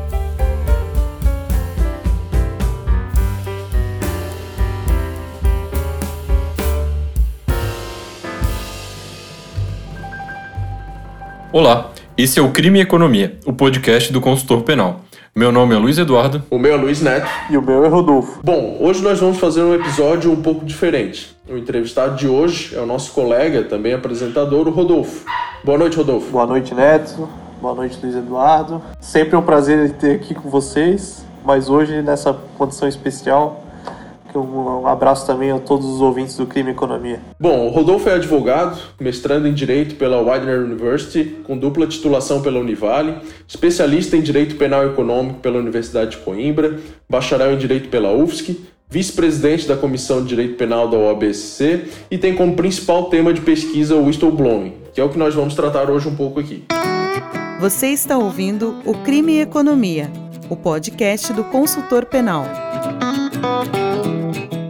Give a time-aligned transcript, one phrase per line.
[11.50, 15.00] Olá, esse é o Crime e Economia, o podcast do consultor penal.
[15.34, 16.44] Meu nome é Luiz Eduardo.
[16.52, 17.26] O meu é Luiz Neto.
[17.50, 18.42] E o meu é Rodolfo.
[18.44, 21.34] Bom, hoje nós vamos fazer um episódio um pouco diferente.
[21.48, 25.26] O entrevistado de hoje é o nosso colega, também apresentador, o Rodolfo.
[25.64, 26.30] Boa noite, Rodolfo.
[26.32, 27.30] Boa noite, Neto.
[27.62, 28.82] Boa noite, Luiz Eduardo.
[29.00, 33.64] Sempre um prazer ter aqui com vocês, mas hoje nessa condição especial
[34.38, 37.20] um abraço também a todos os ouvintes do Crime e Economia.
[37.40, 42.60] Bom, o Rodolfo é advogado, mestrando em Direito pela Widener University, com dupla titulação pela
[42.60, 43.16] Univale,
[43.48, 48.60] especialista em Direito Penal e Econômico pela Universidade de Coimbra, bacharel em Direito pela UFSC,
[48.90, 53.96] vice-presidente da Comissão de Direito Penal da OABC e tem como principal tema de pesquisa
[53.96, 56.64] o whistleblowing, que é o que nós vamos tratar hoje um pouco aqui.
[57.60, 60.10] Você está ouvindo o Crime e Economia,
[60.50, 62.67] o podcast do consultor penal.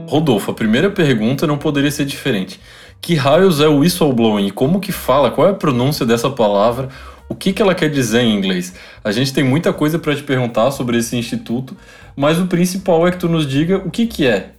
[0.07, 2.59] Rodolfo, a primeira pergunta não poderia ser diferente.
[3.01, 4.49] Que raios é o whistleblowing?
[4.49, 5.29] Como que fala?
[5.29, 6.89] Qual é a pronúncia dessa palavra?
[7.29, 8.73] O que, que ela quer dizer em inglês?
[9.03, 11.75] A gente tem muita coisa para te perguntar sobre esse instituto,
[12.15, 14.51] mas o principal é que tu nos diga o que, que é.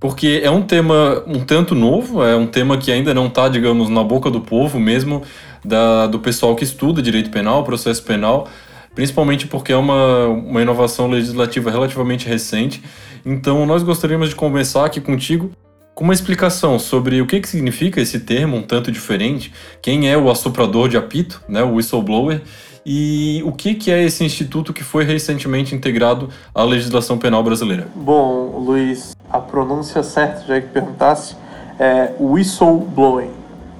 [0.00, 3.88] Porque é um tema um tanto novo, é um tema que ainda não está, digamos,
[3.88, 5.22] na boca do povo mesmo,
[5.64, 8.48] da, do pessoal que estuda direito penal, processo penal,
[8.96, 12.82] principalmente porque é uma, uma inovação legislativa relativamente recente
[13.28, 15.50] então, nós gostaríamos de começar aqui contigo
[15.96, 19.52] com uma explicação sobre o que, que significa esse termo um tanto diferente,
[19.82, 22.40] quem é o assoprador de apito, né, o whistleblower,
[22.84, 27.88] e o que, que é esse instituto que foi recentemente integrado à legislação penal brasileira.
[27.96, 31.34] Bom, Luiz, a pronúncia certa, já que perguntasse,
[31.80, 33.32] é whistleblowing.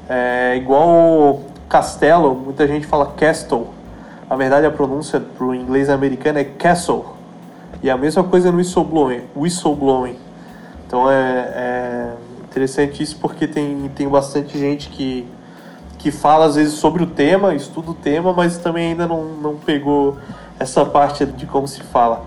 [0.09, 3.76] É igual castelo, muita gente fala castle.
[4.29, 7.05] Na verdade, a pronúncia para o inglês americano é castle.
[7.83, 9.23] E a mesma coisa no whistleblowing.
[9.37, 10.17] whistleblowing.
[10.87, 12.13] Então é, é
[12.45, 15.27] interessante isso porque tem, tem bastante gente que,
[15.99, 19.57] que fala às vezes sobre o tema, estuda o tema, mas também ainda não, não
[19.57, 20.17] pegou
[20.59, 22.27] essa parte de como se fala.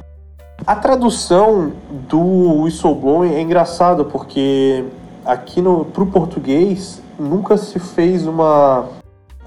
[0.68, 1.72] A tradução
[2.08, 4.86] do whistleblowing é engraçada porque
[5.26, 8.88] aqui no pro português nunca se fez uma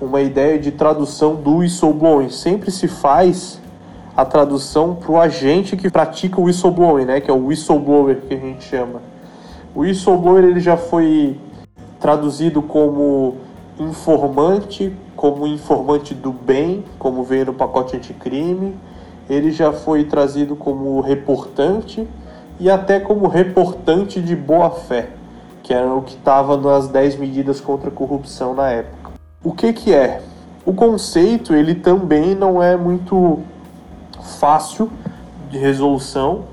[0.02, 3.60] uma ideia de tradução do whistleblowing, sempre se faz
[4.16, 8.34] a tradução para o agente que pratica o whistleblowing, né, que é o whistleblower que
[8.34, 9.00] a gente chama.
[9.74, 11.38] O whistleblower ele já foi
[12.00, 13.36] traduzido como
[13.78, 18.74] informante, como informante do bem, como veio no pacote anticrime.
[19.30, 22.06] Ele já foi trazido como reportante
[22.58, 25.10] e até como reportante de boa fé,
[25.62, 29.01] que era o que estava nas 10 medidas contra a corrupção na época.
[29.44, 30.22] O que que é?
[30.64, 33.40] O conceito ele também não é muito
[34.38, 34.88] fácil
[35.50, 36.44] de resolução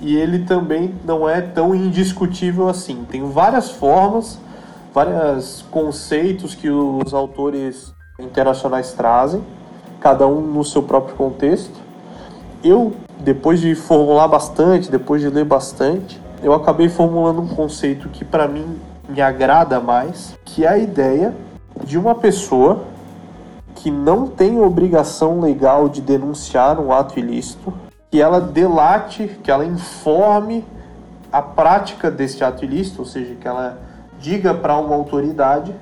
[0.00, 3.06] e ele também não é tão indiscutível assim.
[3.08, 4.40] Tem várias formas,
[4.92, 9.40] vários conceitos que os autores internacionais trazem,
[10.00, 11.78] cada um no seu próprio contexto.
[12.64, 18.24] Eu, depois de formular bastante, depois de ler bastante, eu acabei formulando um conceito que
[18.24, 18.76] para mim
[19.08, 21.32] me agrada mais, que é a ideia
[21.84, 22.84] de uma pessoa
[23.74, 27.72] que não tem obrigação legal de denunciar um ato ilícito,
[28.10, 30.64] que ela delate, que ela informe
[31.32, 33.80] a prática desse ato ilícito, ou seja, que ela
[34.20, 35.74] diga para uma autoridade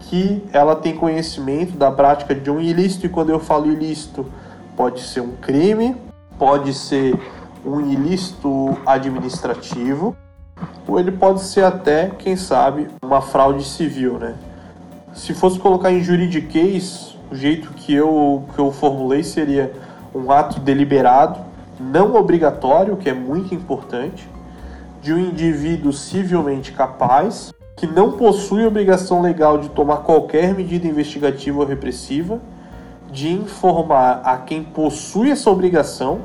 [0.00, 4.26] que ela tem conhecimento da prática de um ilícito, e quando eu falo ilícito,
[4.76, 5.96] pode ser um crime,
[6.38, 7.18] pode ser
[7.64, 10.16] um ilícito administrativo,
[10.86, 14.34] ou ele pode ser até, quem sabe, uma fraude civil, né?
[15.18, 19.72] Se fosse colocar em juridiquês, o jeito que eu, que eu formulei seria
[20.14, 21.40] um ato deliberado,
[21.78, 24.28] não obrigatório, que é muito importante,
[25.02, 31.58] de um indivíduo civilmente capaz, que não possui obrigação legal de tomar qualquer medida investigativa
[31.58, 32.40] ou repressiva,
[33.10, 36.20] de informar a quem possui essa obrigação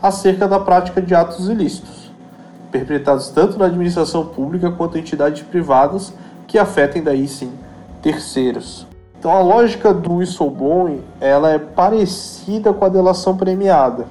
[0.00, 2.10] acerca da prática de atos ilícitos,
[2.72, 6.14] perpetrados tanto na administração pública quanto em entidades privadas
[6.46, 7.52] que afetem daí sim
[8.02, 8.86] terceiros.
[9.18, 14.06] Então a lógica do whistleblowing ela é parecida com a delação premiada,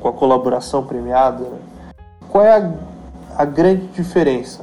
[0.00, 1.44] com a colaboração premiada.
[1.44, 1.58] Né?
[2.28, 2.72] Qual é a,
[3.36, 4.62] a grande diferença?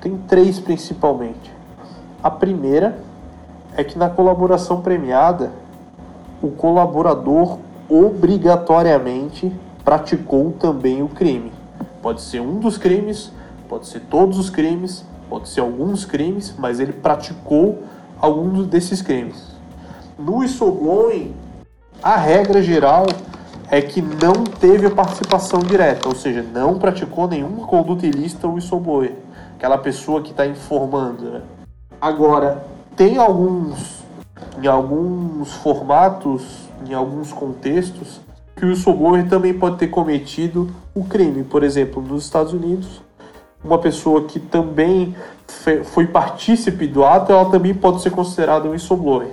[0.00, 1.50] Tem três principalmente.
[2.22, 2.98] A primeira
[3.76, 5.50] é que na colaboração premiada,
[6.42, 7.58] o colaborador
[7.88, 9.52] obrigatoriamente
[9.84, 11.52] praticou também o crime.
[12.02, 13.32] Pode ser um dos crimes,
[13.68, 17.84] pode ser todos os crimes, pode ser alguns crimes, mas ele praticou
[18.20, 19.54] algum desses crimes.
[20.18, 21.32] No whistleblowing,
[22.02, 23.06] a regra geral
[23.70, 28.54] é que não teve a participação direta, ou seja, não praticou nenhuma conduta ilícita o
[28.54, 29.12] whistleblower,
[29.54, 31.30] aquela pessoa que está informando.
[31.30, 31.42] Né?
[32.00, 32.64] Agora,
[32.96, 34.02] tem alguns,
[34.60, 38.20] em alguns formatos, em alguns contextos,
[38.56, 41.44] que o whistleblower também pode ter cometido o crime.
[41.44, 43.00] Por exemplo, nos Estados Unidos,
[43.62, 45.14] uma pessoa que também
[45.84, 49.28] foi partícipe do ato, ela também pode ser considerada um whistleblower.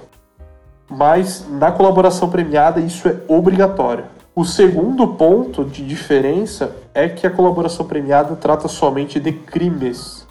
[0.90, 4.06] Mas na colaboração premiada isso é obrigatório.
[4.36, 10.28] O segundo ponto de diferença é que a colaboração premiada trata somente de crimes.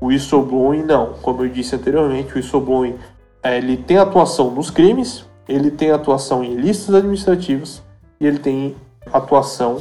[0.00, 1.14] O whistleblowing não.
[1.22, 2.96] Como eu disse anteriormente, o whistleblowing
[3.42, 7.82] é, ele tem atuação nos crimes, ele tem atuação em listas administrativas
[8.20, 8.74] e ele tem
[9.12, 9.80] atuação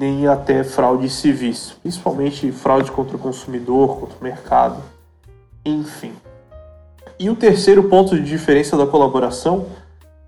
[0.00, 4.82] em até fraudes civis, principalmente fraude contra o consumidor, contra o mercado,
[5.64, 6.12] enfim.
[7.18, 9.66] E o terceiro ponto de diferença da colaboração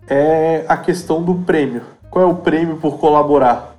[0.08, 1.82] é a questão do prêmio.
[2.10, 3.76] Qual é o prêmio por colaborar?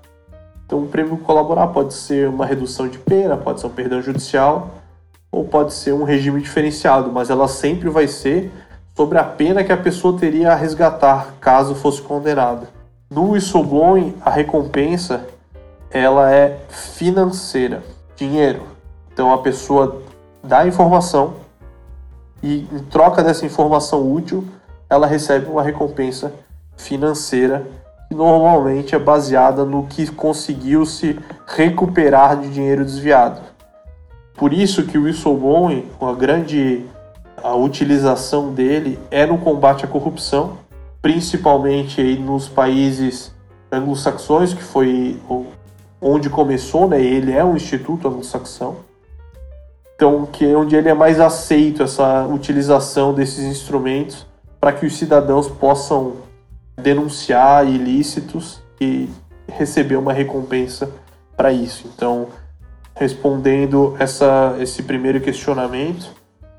[0.65, 4.01] Então, o prêmio por colaborar pode ser uma redução de pena, pode ser um perdão
[4.01, 4.69] judicial,
[5.31, 8.51] ou pode ser um regime diferenciado, mas ela sempre vai ser
[8.95, 12.69] sobre a pena que a pessoa teria a resgatar caso fosse condenada.
[13.09, 15.25] No whistleblowing, a recompensa
[15.91, 17.83] ela é financeira,
[18.15, 18.63] dinheiro.
[19.11, 20.01] Então a pessoa
[20.43, 21.35] dá informação
[22.41, 24.45] e em troca dessa informação útil,
[24.89, 26.31] ela recebe uma recompensa
[26.77, 27.67] financeira
[28.07, 33.41] que normalmente é baseada no que conseguiu se recuperar de dinheiro desviado.
[34.35, 36.85] Por isso que o whistleblowing, a grande
[37.43, 40.57] a utilização dele é no combate à corrupção,
[41.01, 43.33] principalmente nos países
[43.71, 45.17] anglo-saxões, que foi
[46.01, 47.01] onde começou, né?
[47.01, 48.77] Ele é um instituto anglo-saxão.
[49.95, 54.25] Então, que é onde ele é mais aceito essa utilização desses instrumentos
[54.59, 56.13] para que os cidadãos possam
[56.81, 59.09] denunciar ilícitos e
[59.47, 60.89] receber uma recompensa
[61.35, 61.89] para isso.
[61.93, 62.27] Então,
[62.95, 66.11] respondendo essa, esse primeiro questionamento,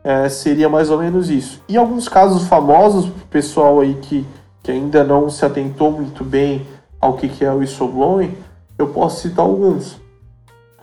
[0.03, 1.63] é, seria mais ou menos isso.
[1.69, 4.27] E alguns casos famosos, o pessoal aí que,
[4.63, 6.67] que ainda não se atentou muito bem
[7.01, 8.35] ao que, que é o whistleblowing,
[8.81, 10.01] eu posso citar alguns.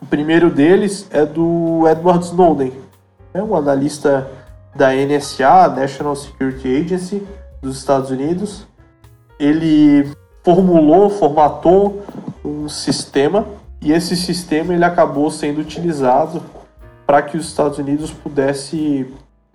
[0.01, 2.71] O primeiro deles é do Edward Snowden,
[3.33, 4.29] é um analista
[4.75, 7.27] da NSA, National Security Agency,
[7.61, 8.67] dos Estados Unidos.
[9.39, 10.11] Ele
[10.43, 12.03] formulou, formatou
[12.45, 13.45] um sistema
[13.81, 16.41] e esse sistema ele acabou sendo utilizado
[17.05, 19.11] para que os Estados Unidos pudesse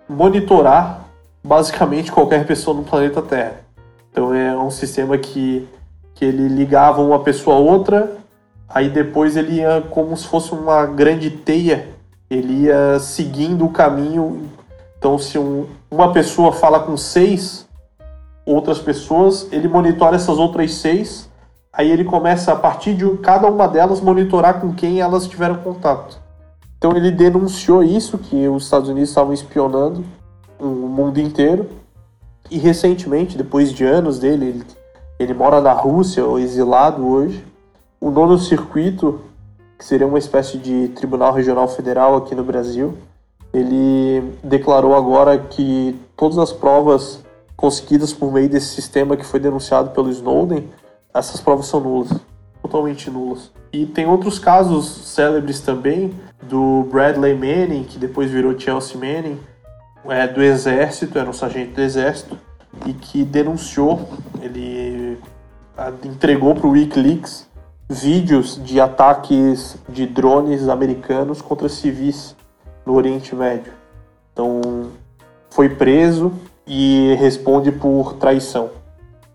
[0.09, 1.07] monitorar
[1.45, 3.61] basicamente qualquer pessoa no planeta Terra.
[4.11, 5.69] Então é um sistema que,
[6.15, 8.22] que ele ligava uma pessoa a outra
[8.75, 11.89] Aí depois ele ia como se fosse uma grande teia,
[12.31, 14.49] ele ia seguindo o caminho.
[14.99, 17.69] Então, se um, uma pessoa fala com seis
[18.47, 21.31] outras pessoas, ele monitora essas outras seis.
[21.73, 26.19] Aí ele começa, a partir de cada uma delas, monitorar com quem elas tiveram contato.
[26.79, 30.05] Então ele denunciou isso, que os Estados Unidos estavam espionando
[30.59, 31.69] o mundo inteiro.
[32.51, 34.65] E recentemente, depois de anos dele, ele,
[35.19, 37.45] ele mora na Rússia, exilado hoje,
[38.03, 39.21] o nono circuito,
[39.79, 42.99] que seria uma espécie de tribunal regional federal aqui no Brasil,
[43.55, 47.23] ele declarou agora que todas as provas
[47.57, 50.69] conseguidas por meio desse sistema que foi denunciado pelo Snowden,
[51.15, 52.11] essas provas são nulas,
[52.61, 53.53] totalmente nulas.
[53.73, 59.39] E tem outros casos célebres também, do Bradley Manning, que depois virou Chelsea Manning,
[60.07, 62.37] é, do exército, era um sargento do exército,
[62.85, 64.09] e que denunciou,
[64.41, 65.17] ele
[66.05, 67.52] entregou para o Wikileaks
[67.89, 72.35] vídeos de ataques de drones americanos contra civis
[72.87, 73.73] no Oriente Médio.
[74.33, 74.91] Então,
[75.51, 76.33] foi preso
[76.67, 78.71] e responde por traição,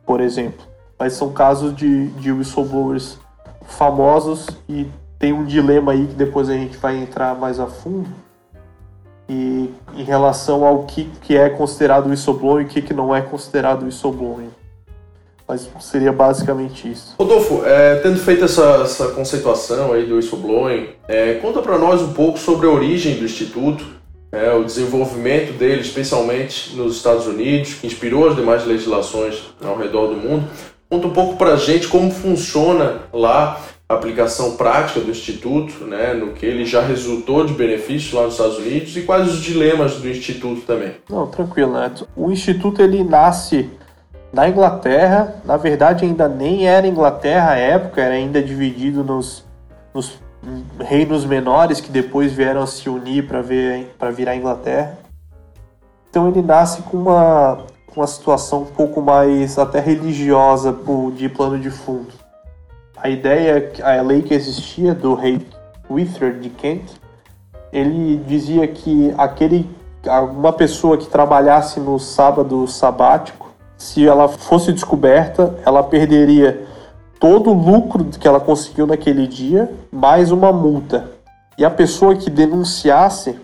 [0.06, 0.66] por exemplo.
[0.98, 3.20] Mas são casos de, de whistleblowers
[3.68, 4.90] famosos e
[5.20, 8.10] tem um dilema aí que depois a gente vai entrar mais a fundo.
[9.30, 13.22] E em relação ao que, que é considerado whistleblowing e o que, que não é
[13.22, 14.50] considerado whistleblowing.
[15.48, 17.16] Mas seria basicamente isso.
[17.18, 22.12] Rodolfo, é, tendo feito essa, essa conceituação aí do whistleblowing, é, conta para nós um
[22.14, 23.86] pouco sobre a origem do Instituto,
[24.32, 30.08] é, o desenvolvimento dele, especialmente nos Estados Unidos, que inspirou as demais legislações ao redor
[30.08, 30.48] do mundo.
[30.90, 36.34] Conta um pouco para a gente como funciona lá aplicação prática do Instituto, né, no
[36.34, 40.10] que ele já resultou de benefícios lá nos Estados Unidos e quais os dilemas do
[40.10, 40.96] Instituto também.
[41.10, 42.06] Não, tranquilo, Neto.
[42.16, 43.70] O Instituto ele nasce
[44.38, 49.44] na Inglaterra, na verdade ainda nem era Inglaterra à época, era ainda dividido nos,
[49.94, 50.20] nos
[50.80, 54.98] reinos menores que depois vieram a se unir para virar Inglaterra.
[56.10, 57.58] Então ele nasce com uma,
[57.96, 60.76] uma situação um pouco mais até religiosa
[61.16, 62.28] de plano de fundo
[62.98, 65.46] a ideia, a lei que existia do rei
[65.90, 66.84] Withred de Kent,
[67.72, 69.70] ele dizia que aquele
[70.34, 73.47] uma pessoa que trabalhasse no sábado sabático,
[73.78, 76.66] se ela fosse descoberta, ela perderia
[77.20, 81.12] todo o lucro que ela conseguiu naquele dia, mais uma multa.
[81.58, 83.40] E a pessoa que denunciasse,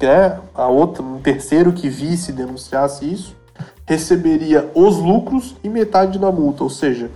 [0.00, 3.36] né, a outra, um terceiro que visse denunciasse isso,
[3.86, 7.10] receberia os lucros e metade da multa, ou seja,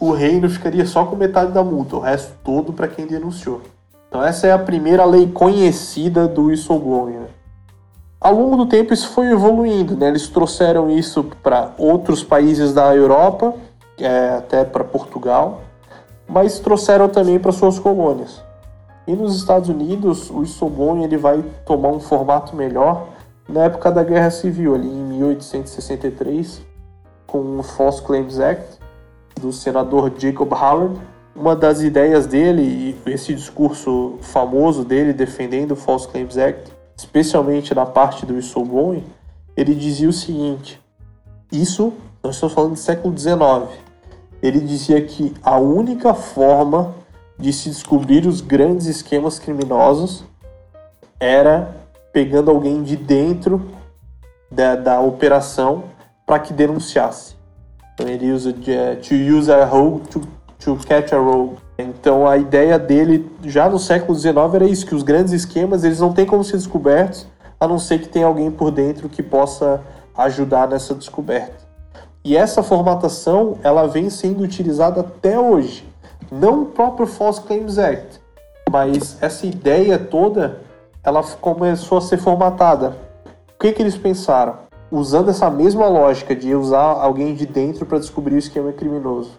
[0.00, 3.60] o reino ficaria só com metade da multa, o resto todo para quem denunciou.
[4.08, 7.12] Então essa é a primeira lei conhecida do whistleblowing.
[7.12, 7.26] Né?
[8.24, 10.06] Ao longo do tempo isso foi evoluindo, né?
[10.06, 13.52] eles trouxeram isso para outros países da Europa,
[13.98, 15.62] é, até para Portugal,
[16.28, 18.40] mas trouxeram também para suas colônias.
[19.08, 23.08] E nos Estados Unidos o whistleblowing ele vai tomar um formato melhor
[23.48, 26.62] na época da Guerra Civil, ali em 1863,
[27.26, 28.78] com o False Claims Act,
[29.40, 30.96] do senador Jacob Howard.
[31.34, 37.74] Uma das ideias dele e esse discurso famoso dele defendendo o False Claims Act, especialmente
[37.74, 39.04] na parte do whistleblowing,
[39.56, 40.80] ele dizia o seguinte:
[41.50, 43.80] isso nós estamos falando do século XIX.
[44.42, 46.94] Ele dizia que a única forma
[47.38, 50.24] de se descobrir os grandes esquemas criminosos
[51.18, 51.76] era
[52.12, 53.70] pegando alguém de dentro
[54.50, 55.84] da, da operação
[56.26, 57.36] para que denunciasse.
[57.94, 60.20] Então ele usa de, uh, to use a rogue to,
[60.58, 61.56] to catch a rogue.
[61.78, 66.00] Então a ideia dele já no século XIX era isso, que os grandes esquemas eles
[66.00, 67.26] não têm como ser descobertos,
[67.58, 69.80] a não ser que tenha alguém por dentro que possa
[70.16, 71.62] ajudar nessa descoberta.
[72.24, 75.88] E essa formatação ela vem sendo utilizada até hoje.
[76.30, 78.20] Não o próprio False Claims Act,
[78.70, 80.60] mas essa ideia toda
[81.02, 82.96] ela começou a ser formatada.
[83.54, 84.62] O que, que eles pensaram?
[84.92, 89.30] usando essa mesma lógica de usar alguém de dentro para descobrir o esquema criminoso.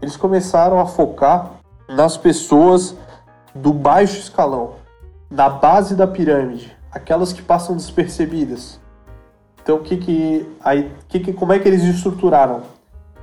[0.00, 1.52] Eles começaram a focar
[1.88, 2.94] nas pessoas
[3.54, 4.74] do baixo escalão,
[5.30, 8.80] na base da pirâmide, aquelas que passam despercebidas.
[9.62, 12.62] Então, que que, aí, que que, como é que eles estruturaram?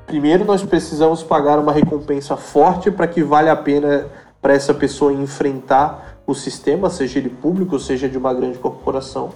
[0.05, 4.08] Primeiro, nós precisamos pagar uma recompensa forte para que valha a pena
[4.41, 9.32] para essa pessoa enfrentar o sistema, seja ele público, seja de uma grande corporação.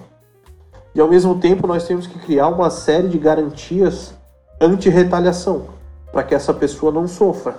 [0.94, 4.14] E ao mesmo tempo nós temos que criar uma série de garantias
[4.62, 5.66] anti-retaliação,
[6.12, 7.56] para que essa pessoa não sofra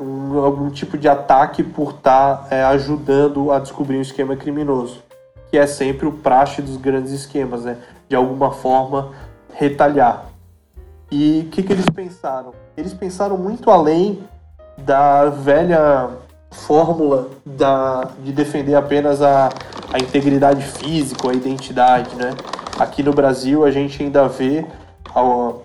[0.00, 5.02] um, algum tipo de ataque por estar tá, é, ajudando a descobrir um esquema criminoso,
[5.50, 7.78] que é sempre o praxe dos grandes esquemas, né?
[8.08, 9.12] De alguma forma
[9.52, 10.26] retaliar.
[11.10, 12.52] E o que, que eles pensaram?
[12.76, 14.22] Eles pensaram muito além
[14.76, 16.10] da velha
[16.50, 19.48] fórmula da, de defender apenas a,
[19.92, 22.34] a integridade física, a identidade, né?
[22.78, 24.64] Aqui no Brasil a gente ainda vê,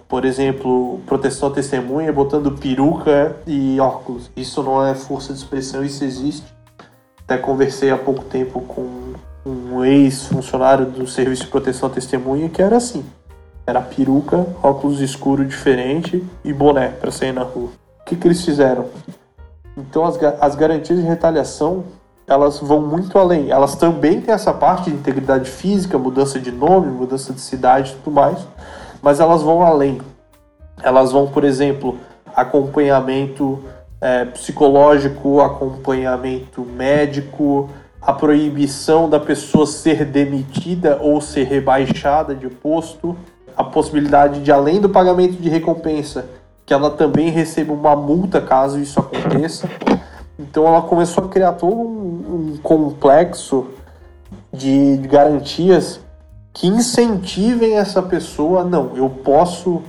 [0.08, 4.30] por exemplo, proteção à testemunha botando peruca e óculos.
[4.36, 6.46] Isso não é força de expressão, isso existe.
[7.24, 9.14] Até conversei há pouco tempo com
[9.46, 13.04] um ex-funcionário do Serviço de Proteção à Testemunha que era assim.
[13.66, 17.70] Era peruca, óculos escuro diferente e boné para sair na rua.
[18.02, 18.88] O que, que eles fizeram?
[19.78, 21.86] Então as, as garantias de retaliação
[22.28, 23.50] elas vão muito além.
[23.52, 27.96] Elas também têm essa parte de integridade física, mudança de nome, mudança de cidade e
[27.96, 28.40] tudo mais,
[29.04, 30.02] mas elas vão além.
[30.82, 32.00] Elas vão, por exemplo,
[32.34, 33.62] acompanhamento
[34.00, 37.70] é, psicológico, acompanhamento médico,
[38.02, 43.16] a proibição da pessoa ser demitida ou ser rebaixada de posto,
[43.58, 46.26] a possibilidade de, além do pagamento de recompensa,
[46.66, 49.70] que ela também receba uma multa caso isso aconteça.
[50.40, 53.68] Então ela começou a criar todo um, um complexo
[54.52, 56.03] de, de garantias
[56.54, 58.64] que incentivem essa pessoa.
[58.64, 59.82] Não, eu posso,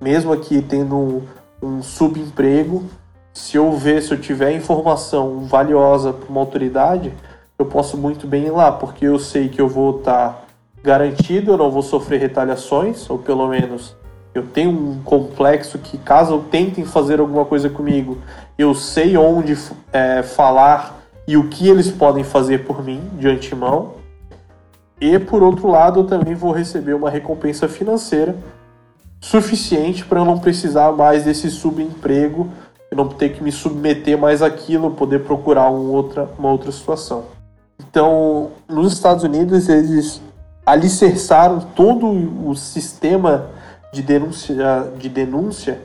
[0.00, 1.22] mesmo aqui tendo um,
[1.62, 2.84] um subemprego,
[3.32, 7.12] se eu ver, se eu tiver informação valiosa para uma autoridade,
[7.58, 10.42] eu posso muito bem ir lá, porque eu sei que eu vou estar tá
[10.82, 13.96] garantido, eu não vou sofrer retaliações, ou pelo menos
[14.34, 18.18] eu tenho um complexo que, caso tentem fazer alguma coisa comigo,
[18.58, 19.56] eu sei onde
[19.92, 24.01] é, falar e o que eles podem fazer por mim de antemão.
[25.02, 28.36] E por outro lado, eu também vou receber uma recompensa financeira
[29.20, 32.48] suficiente para eu não precisar mais desse subemprego
[32.88, 37.24] eu não ter que me submeter mais àquilo, poder procurar um outra, uma outra situação.
[37.80, 40.20] Então, nos Estados Unidos, eles
[40.66, 43.46] alicerçaram todo o sistema
[43.94, 45.80] de denúncia, de denúncia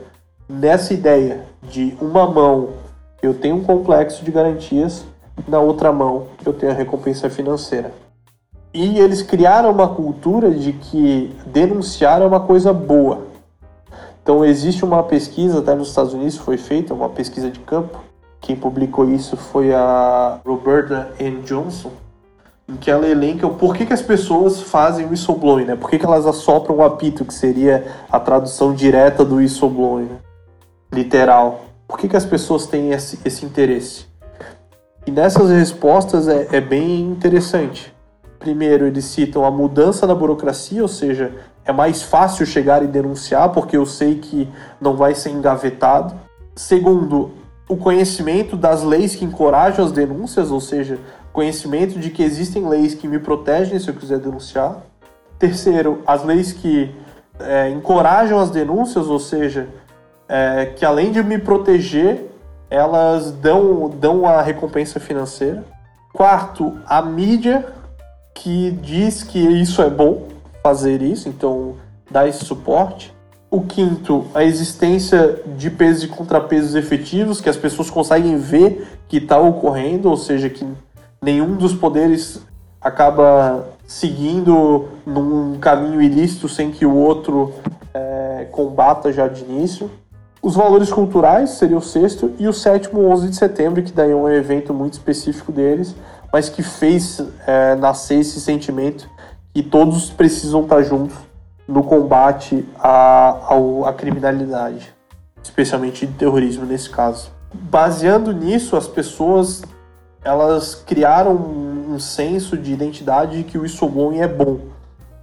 [0.46, 2.74] nessa ideia de uma mão
[3.22, 5.04] eu tenho um complexo de garantias,
[5.48, 7.90] na outra mão eu tenho a recompensa financeira.
[8.72, 13.26] E eles criaram uma cultura de que denunciar é uma coisa boa.
[14.22, 17.98] Então existe uma pesquisa, até nos Estados Unidos foi feita, uma pesquisa de campo.
[18.40, 21.40] Quem publicou isso foi a Roberta N.
[21.42, 21.90] Johnson,
[22.68, 25.76] em que ela elenca o porquê que as pessoas fazem whistleblowing, né?
[25.76, 30.18] Por que, que elas assopram o apito, que seria a tradução direta do whistleblowing, né?
[30.92, 31.64] literal.
[31.86, 34.06] Por que, que as pessoas têm esse, esse interesse?
[35.06, 37.94] E nessas respostas é, é bem interessante.
[38.38, 41.32] Primeiro, eles citam a mudança da burocracia, ou seja,
[41.64, 44.48] é mais fácil chegar e denunciar porque eu sei que
[44.80, 46.14] não vai ser engavetado.
[46.54, 47.32] Segundo,
[47.68, 50.98] o conhecimento das leis que encorajam as denúncias, ou seja,
[51.32, 54.78] conhecimento de que existem leis que me protegem se eu quiser denunciar.
[55.38, 56.94] Terceiro, as leis que
[57.38, 59.68] é, encorajam as denúncias, ou seja,
[60.28, 62.30] é, que além de me proteger,
[62.70, 65.64] elas dão, dão a recompensa financeira.
[66.12, 67.77] Quarto, a mídia
[68.38, 70.28] que diz que isso é bom
[70.62, 71.74] fazer isso, então
[72.10, 73.12] dá esse suporte.
[73.50, 79.16] O quinto, a existência de pesos e contrapesos efetivos, que as pessoas conseguem ver que
[79.16, 80.66] está ocorrendo, ou seja, que
[81.20, 82.42] nenhum dos poderes
[82.80, 87.54] acaba seguindo num caminho ilícito sem que o outro
[87.92, 89.90] é, combata já de início.
[90.40, 94.14] Os valores culturais seria o sexto, e o sétimo, 11 de setembro, que daí é
[94.14, 95.96] um evento muito específico deles,
[96.32, 99.08] mas que fez é, nascer esse sentimento
[99.54, 101.16] que todos precisam estar juntos
[101.66, 104.94] no combate à, à, à criminalidade,
[105.42, 107.30] especialmente de terrorismo nesse caso.
[107.52, 109.62] Baseando nisso, as pessoas
[110.22, 114.58] elas criaram um senso de identidade de que o whistleblowing é bom.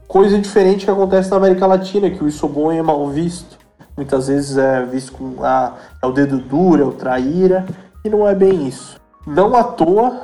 [0.07, 3.57] Coisa diferente que acontece na América Latina, que o whistleblowing é mal visto.
[3.95, 7.65] Muitas vezes é visto como ah, é o dedo duro, é o traíra,
[8.03, 8.99] e não é bem isso.
[9.25, 10.21] Não à toa,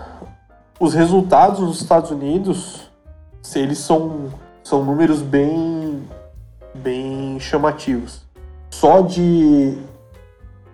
[0.82, 2.90] os resultados nos Estados Unidos,
[3.54, 4.30] eles são,
[4.64, 6.02] são números bem,
[6.74, 8.24] bem chamativos.
[8.72, 9.78] Só de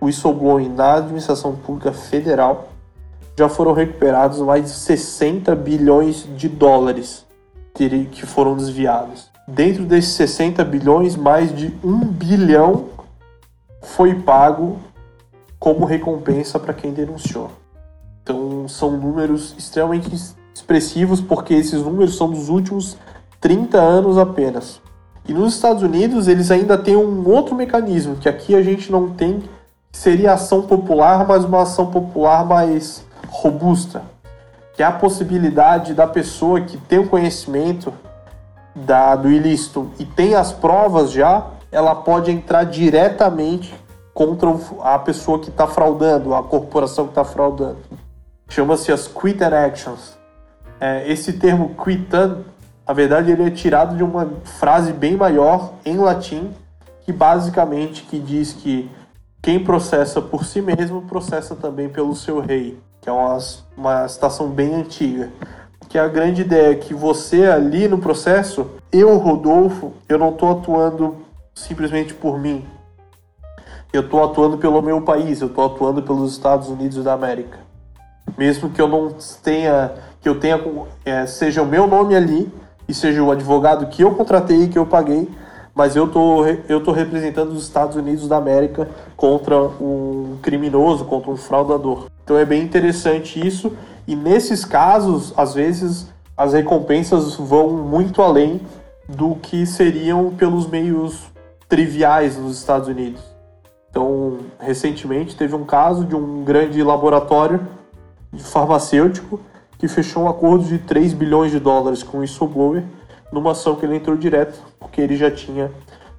[0.02, 2.70] whistleblowing na administração pública federal,
[3.38, 7.26] já foram recuperados mais de 60 bilhões de dólares
[7.74, 9.30] que foram desviados.
[9.46, 12.86] Dentro desses 60 bilhões, mais de 1 bilhão
[13.82, 14.80] foi pago
[15.60, 17.52] como recompensa para quem denunciou.
[18.28, 20.14] Então são números extremamente
[20.54, 22.98] expressivos porque esses números são dos últimos
[23.40, 24.82] 30 anos apenas.
[25.26, 29.12] E nos Estados Unidos eles ainda têm um outro mecanismo que aqui a gente não
[29.12, 34.02] tem, que seria ação popular, mas uma ação popular mais robusta,
[34.74, 37.94] que é a possibilidade da pessoa que tem o conhecimento
[38.76, 43.74] da, do ilícito e tem as provas já, ela pode entrar diretamente
[44.14, 47.78] contra a pessoa que está fraudando, a corporação que está fraudando.
[48.50, 50.18] Chama-se as quit actions.
[50.80, 52.44] É, esse termo quitan,
[52.88, 56.52] na verdade, ele é tirado de uma frase bem maior em latim,
[57.02, 58.90] que basicamente que diz que
[59.42, 63.38] quem processa por si mesmo processa também pelo seu rei que é uma,
[63.78, 65.32] uma citação bem antiga.
[65.88, 70.52] Que a grande ideia é que você ali no processo, eu, Rodolfo, eu não estou
[70.52, 71.16] atuando
[71.56, 72.66] simplesmente por mim.
[73.94, 77.60] Eu estou atuando pelo meu país, eu estou atuando pelos Estados Unidos da América.
[78.36, 79.14] Mesmo que eu não
[79.44, 80.60] tenha, que eu tenha,
[81.06, 82.52] é, seja o meu nome ali
[82.88, 85.30] e seja o advogado que eu contratei que eu paguei,
[85.76, 91.30] mas eu tô, eu tô representando os Estados Unidos da América contra um criminoso, contra
[91.30, 92.08] um fraudador.
[92.24, 93.72] Então é bem interessante isso.
[94.08, 98.60] E nesses casos, às vezes, as recompensas vão muito além
[99.08, 101.28] do que seriam pelos meios
[101.70, 103.22] triviais nos Estados Unidos.
[103.90, 107.68] Então, recentemente teve um caso de um grande laboratório
[108.38, 109.40] farmacêutico
[109.78, 112.84] que fechou um acordo de 3 bilhões de dólares com o whistleblower
[113.32, 115.72] numa ação que ele entrou direto, porque ele já tinha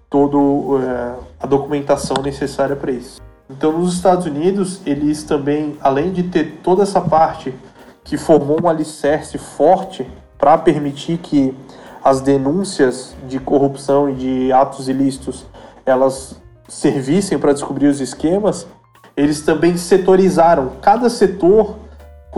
[0.08, 0.36] toda
[0.84, 3.20] é, a documentação necessária para isso.
[3.50, 7.54] Então, nos Estados Unidos, eles também, além de ter toda essa parte
[8.04, 10.06] que formou um alicerce forte
[10.38, 11.54] para permitir que
[12.04, 15.46] as denúncias de corrupção e de atos ilícitos
[15.84, 18.66] elas servissem para descobrir os esquemas,
[19.16, 21.76] eles também setorizaram cada setor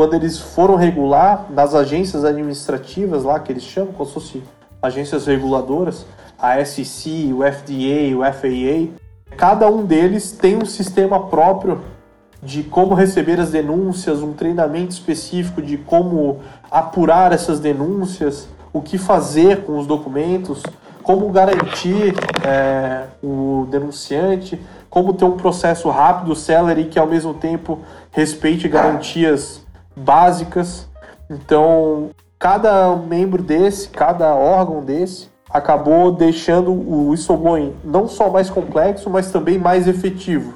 [0.00, 4.42] quando eles foram regular nas agências administrativas lá que eles chamam, como se fosse
[4.80, 6.06] agências reguladoras,
[6.38, 8.94] a SEC, o FDA, o FAA,
[9.36, 11.82] cada um deles tem um sistema próprio
[12.42, 16.38] de como receber as denúncias, um treinamento específico de como
[16.70, 20.62] apurar essas denúncias, o que fazer com os documentos,
[21.02, 24.58] como garantir é, o denunciante,
[24.88, 29.60] como ter um processo rápido, celery, que ao mesmo tempo respeite garantias
[29.96, 30.88] básicas.
[31.28, 39.10] Então, cada membro desse, cada órgão desse, acabou deixando o whistleblowing não só mais complexo,
[39.10, 40.54] mas também mais efetivo.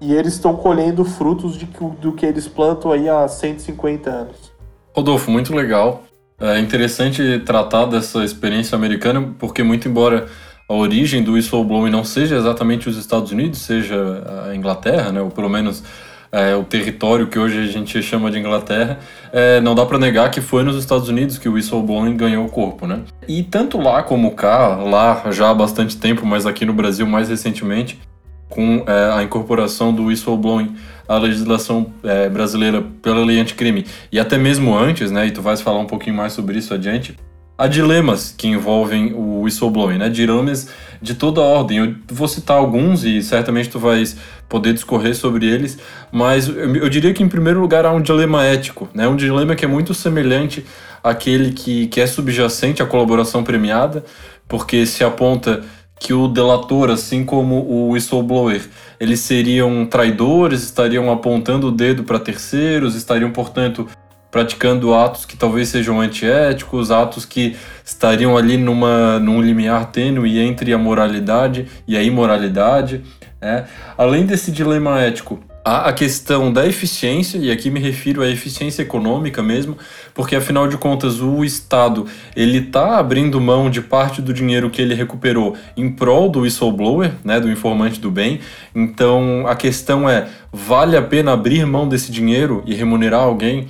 [0.00, 1.66] E eles estão colhendo frutos de,
[2.00, 4.52] do que eles plantam aí há 150 anos.
[4.94, 6.02] Rodolfo, muito legal.
[6.40, 10.26] É interessante tratar dessa experiência americana, porque muito embora
[10.68, 15.30] a origem do whistleblowing não seja exatamente os Estados Unidos, seja a Inglaterra, né, ou
[15.30, 15.84] pelo menos
[16.32, 18.98] é, o território que hoje a gente chama de Inglaterra,
[19.30, 22.86] é, não dá para negar que foi nos Estados Unidos que o whistleblowing ganhou corpo,
[22.86, 23.00] né?
[23.28, 27.28] E tanto lá como cá, lá já há bastante tempo, mas aqui no Brasil mais
[27.28, 28.00] recentemente,
[28.48, 30.74] com é, a incorporação do whistleblowing
[31.06, 35.60] à legislação é, brasileira pela lei anticrime, e até mesmo antes, né, e tu vais
[35.60, 37.14] falar um pouquinho mais sobre isso adiante,
[37.62, 40.08] há dilemas que envolvem o whistleblowing, né?
[40.08, 40.68] Dilemas
[41.00, 41.78] de toda ordem.
[41.78, 44.16] Eu vou citar alguns e certamente tu vais
[44.48, 45.78] poder discorrer sobre eles,
[46.10, 49.06] mas eu, eu diria que em primeiro lugar há um dilema ético, né?
[49.06, 50.66] Um dilema que é muito semelhante
[51.04, 54.04] àquele que, que é subjacente à colaboração premiada,
[54.48, 55.62] porque se aponta
[56.00, 58.60] que o delator, assim como o whistleblower,
[58.98, 63.86] eles seriam traidores, estariam apontando o dedo para terceiros, estariam, portanto,
[64.32, 70.72] praticando atos que talvez sejam antiéticos, atos que estariam ali numa, num limiar tênue entre
[70.72, 73.02] a moralidade e a imoralidade.
[73.40, 73.66] Né?
[73.96, 78.80] Além desse dilema ético, há a questão da eficiência, e aqui me refiro à eficiência
[78.80, 79.76] econômica mesmo,
[80.14, 84.80] porque afinal de contas o Estado ele está abrindo mão de parte do dinheiro que
[84.80, 88.40] ele recuperou em prol do whistleblower, né, do informante do bem.
[88.74, 93.68] Então a questão é, vale a pena abrir mão desse dinheiro e remunerar alguém?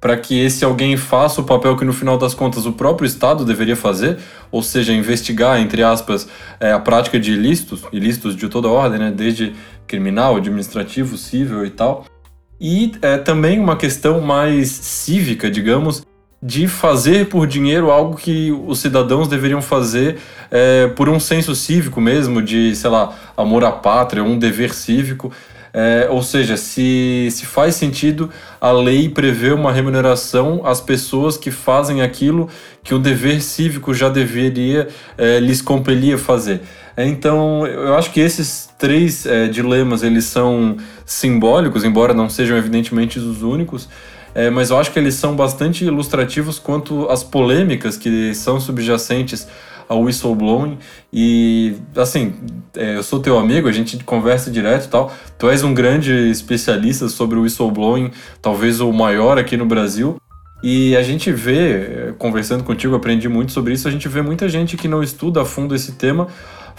[0.00, 3.44] Para que esse alguém faça o papel que no final das contas o próprio Estado
[3.44, 4.18] deveria fazer,
[4.50, 6.26] ou seja, investigar, entre aspas,
[6.58, 9.52] é, a prática de ilícitos, ilícitos de toda ordem, né, desde
[9.86, 12.06] criminal, administrativo, civil e tal.
[12.58, 16.02] E é, também uma questão mais cívica, digamos,
[16.42, 20.18] de fazer por dinheiro algo que os cidadãos deveriam fazer
[20.50, 25.30] é, por um senso cívico mesmo, de, sei lá, amor à pátria, um dever cívico.
[25.72, 28.28] É, ou seja, se, se faz sentido
[28.60, 32.48] a lei prever uma remuneração às pessoas que fazem aquilo
[32.82, 36.60] que o dever cívico já deveria é, lhes compelir a fazer.
[36.96, 42.56] É, então, eu acho que esses três é, dilemas eles são simbólicos, embora não sejam
[42.56, 43.88] evidentemente os únicos.
[44.34, 49.46] É, mas eu acho que eles são bastante ilustrativos quanto às polêmicas que são subjacentes
[49.90, 50.78] ao whistleblowing.
[51.12, 52.32] E, assim,
[52.76, 55.12] é, eu sou teu amigo, a gente conversa direto e tal.
[55.36, 60.16] Tu és um grande especialista sobre o whistleblowing, talvez o maior aqui no Brasil.
[60.62, 64.48] E a gente vê, é, conversando contigo, aprendi muito sobre isso, a gente vê muita
[64.48, 66.28] gente que não estuda a fundo esse tema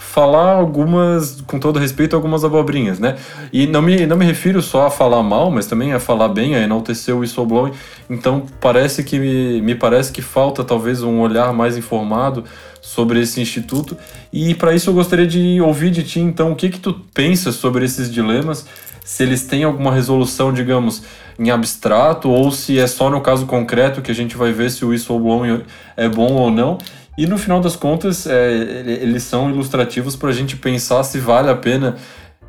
[0.02, 3.16] falar algumas, com todo respeito, algumas abobrinhas, né?
[3.52, 6.54] E não me, não me refiro só a falar mal, mas também a falar bem,
[6.54, 7.72] a enaltecer o whistleblowing.
[8.10, 12.44] Então parece que me, me parece que falta talvez um olhar mais informado
[12.80, 13.96] sobre esse instituto.
[14.30, 17.54] E para isso eu gostaria de ouvir de ti, então, o que que tu pensas
[17.54, 18.66] sobre esses dilemas?
[19.04, 21.02] Se eles têm alguma resolução, digamos,
[21.38, 24.84] em abstrato, ou se é só no caso concreto que a gente vai ver se
[24.84, 25.62] o whistleblowing
[25.96, 26.78] é bom ou não.
[27.16, 31.50] E no final das contas, é, eles são ilustrativos para a gente pensar se vale
[31.50, 31.96] a pena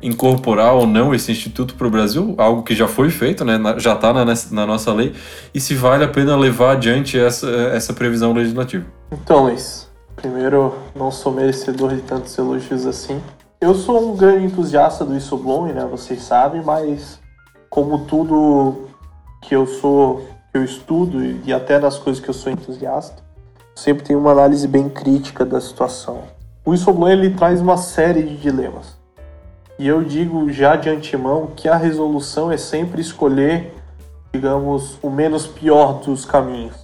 [0.04, 3.94] incorporar ou não esse instituto para o Brasil, algo que já foi feito, né, já
[3.94, 5.14] está na, na, nossa lei,
[5.52, 8.84] e se vale a pena levar adiante essa, essa previsão legislativa.
[9.10, 13.20] Então, Luiz, primeiro, não sou merecedor de tantos elogios assim.
[13.60, 17.18] Eu sou um grande entusiasta do whistleblowing, né, vocês sabem, mas
[17.70, 18.88] como tudo
[19.40, 23.23] que eu sou, que eu estudo e até nas coisas que eu sou entusiasta,
[23.74, 26.22] sempre tem uma análise bem crítica da situação.
[26.64, 28.96] O whistleblower ele traz uma série de dilemas.
[29.78, 33.74] E eu digo já de antemão que a resolução é sempre escolher,
[34.32, 36.76] digamos, o menos pior dos caminhos.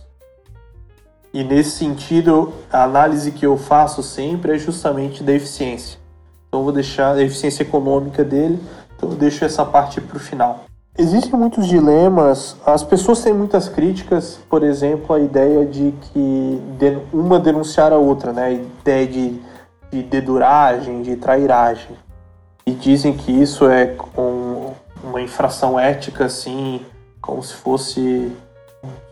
[1.32, 6.00] E nesse sentido, a análise que eu faço sempre é justamente da eficiência.
[6.48, 8.60] Então vou deixar a eficiência econômica dele,
[8.96, 10.64] então eu deixo essa parte para o final.
[10.98, 12.56] Existem muitos dilemas.
[12.66, 16.60] As pessoas têm muitas críticas, por exemplo, a ideia de que
[17.12, 18.44] uma denunciar a outra, né?
[18.44, 19.40] A ideia de,
[19.90, 21.96] de deduragem, de trairagem.
[22.66, 24.72] E dizem que isso é um,
[25.02, 26.84] uma infração ética, assim,
[27.20, 28.32] como se fosse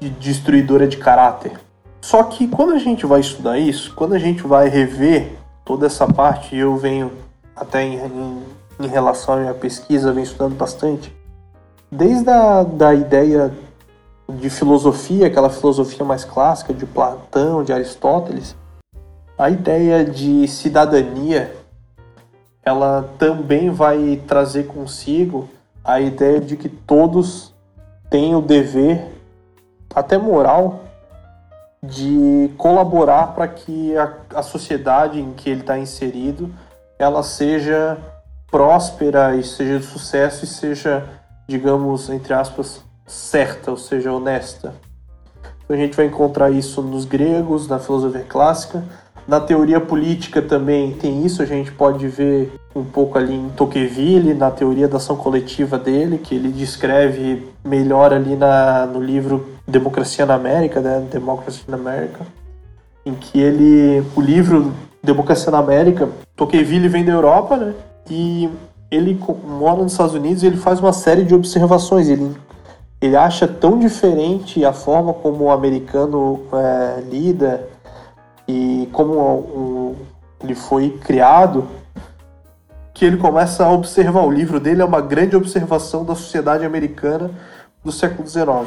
[0.00, 1.52] de destruidora de caráter.
[2.00, 5.32] Só que quando a gente vai estudar isso, quando a gente vai rever
[5.64, 7.12] toda essa parte, eu venho
[7.54, 8.42] até em, em,
[8.80, 11.14] em relação à minha pesquisa, venho estudando bastante,
[11.90, 13.52] desde a da ideia
[14.28, 18.54] de filosofia, aquela filosofia mais clássica de Platão, de Aristóteles,
[19.38, 21.54] a ideia de cidadania,
[22.62, 25.48] ela também vai trazer consigo
[25.82, 27.54] a ideia de que todos
[28.10, 29.06] têm o dever,
[29.94, 30.80] até moral,
[31.82, 36.52] de colaborar para que a, a sociedade em que ele está inserido
[36.98, 37.96] ela seja
[38.50, 41.08] próspera e seja de sucesso e seja,
[41.48, 44.74] digamos, entre aspas, certa, ou seja, honesta.
[45.64, 48.84] Então a gente vai encontrar isso nos gregos, na filosofia clássica,
[49.28, 54.32] na teoria política também tem isso, a gente pode ver um pouco ali em Tocqueville,
[54.32, 60.24] na teoria da ação coletiva dele, que ele descreve melhor ali na, no livro Democracia
[60.24, 61.06] na América, né?
[61.12, 62.26] Democracy in America,
[63.04, 67.74] em que ele, o livro Democracia na América, Tocqueville vem da Europa, né?
[68.10, 68.48] E
[68.90, 72.08] ele mora nos Estados Unidos e ele faz uma série de observações.
[72.08, 72.34] Ele,
[73.00, 77.68] ele acha tão diferente a forma como o americano é, lida
[78.46, 79.96] e como um,
[80.42, 81.68] ele foi criado
[82.94, 84.24] que ele começa a observar.
[84.24, 87.30] O livro dele é uma grande observação da sociedade americana
[87.84, 88.66] do século XIX.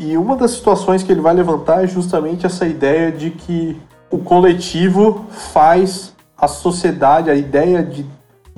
[0.00, 4.18] E uma das situações que ele vai levantar é justamente essa ideia de que o
[4.18, 8.06] coletivo faz a sociedade, a ideia de,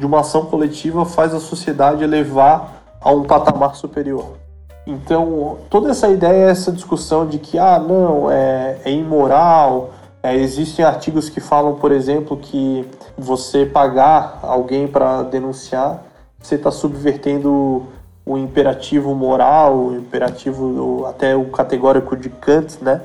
[0.00, 4.38] de uma ação coletiva faz a sociedade elevar a um patamar superior.
[4.86, 9.90] Então, toda essa ideia, essa discussão de que, ah, não, é, é imoral,
[10.22, 16.02] é, existem artigos que falam, por exemplo, que você pagar alguém para denunciar,
[16.38, 17.86] você está subvertendo
[18.24, 23.02] o imperativo moral, o imperativo até o categórico de Kant, né?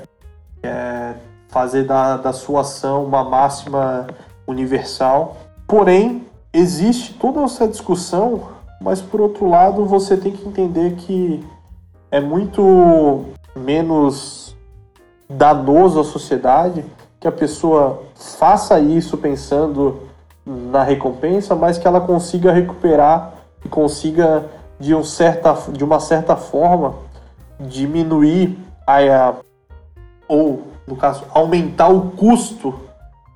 [0.64, 1.14] É
[1.50, 4.08] fazer da, da sua ação uma máxima
[4.48, 5.38] universal.
[5.68, 6.25] Porém,
[6.56, 8.50] existe toda essa discussão,
[8.82, 11.46] mas por outro lado, você tem que entender que
[12.10, 14.56] é muito menos
[15.30, 16.86] danoso à sociedade
[17.20, 20.02] que a pessoa faça isso pensando
[20.46, 24.46] na recompensa, mas que ela consiga recuperar e consiga
[24.80, 26.96] de, um certa, de uma certa forma
[27.60, 29.34] diminuir a,
[30.28, 32.76] ou no caso, aumentar o custo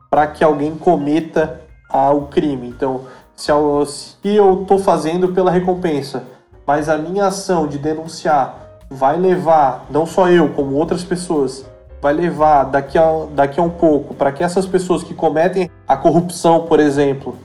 [0.09, 1.58] para que alguém cometa
[1.89, 2.67] ah, o crime.
[2.67, 3.01] Então,
[3.35, 6.23] se eu estou fazendo pela recompensa,
[6.65, 8.55] mas a minha ação de denunciar
[8.89, 11.65] vai levar, não só eu, como outras pessoas,
[12.01, 15.97] vai levar daqui a, daqui a um pouco para que essas pessoas que cometem a
[15.97, 17.35] corrupção, por exemplo,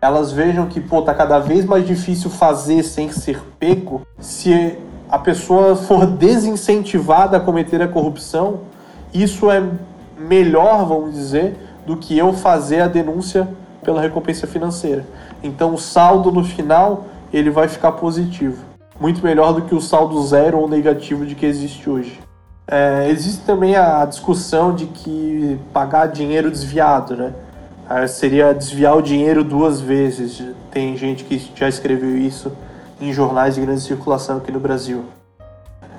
[0.00, 4.02] elas vejam que pô, tá cada vez mais difícil fazer sem ser pego.
[4.18, 8.60] Se a pessoa for desincentivada a cometer a corrupção,
[9.12, 9.62] isso é
[10.18, 13.48] melhor, vamos dizer, do que eu fazer a denúncia
[13.82, 15.06] pela recompensa financeira.
[15.42, 18.64] Então o saldo no final ele vai ficar positivo,
[18.98, 22.20] muito melhor do que o saldo zero ou negativo de que existe hoje.
[22.66, 27.32] É, existe também a discussão de que pagar dinheiro desviado, né?
[27.88, 30.40] É, seria desviar o dinheiro duas vezes.
[30.70, 32.52] Tem gente que já escreveu isso
[33.00, 35.04] em jornais de grande circulação aqui no Brasil.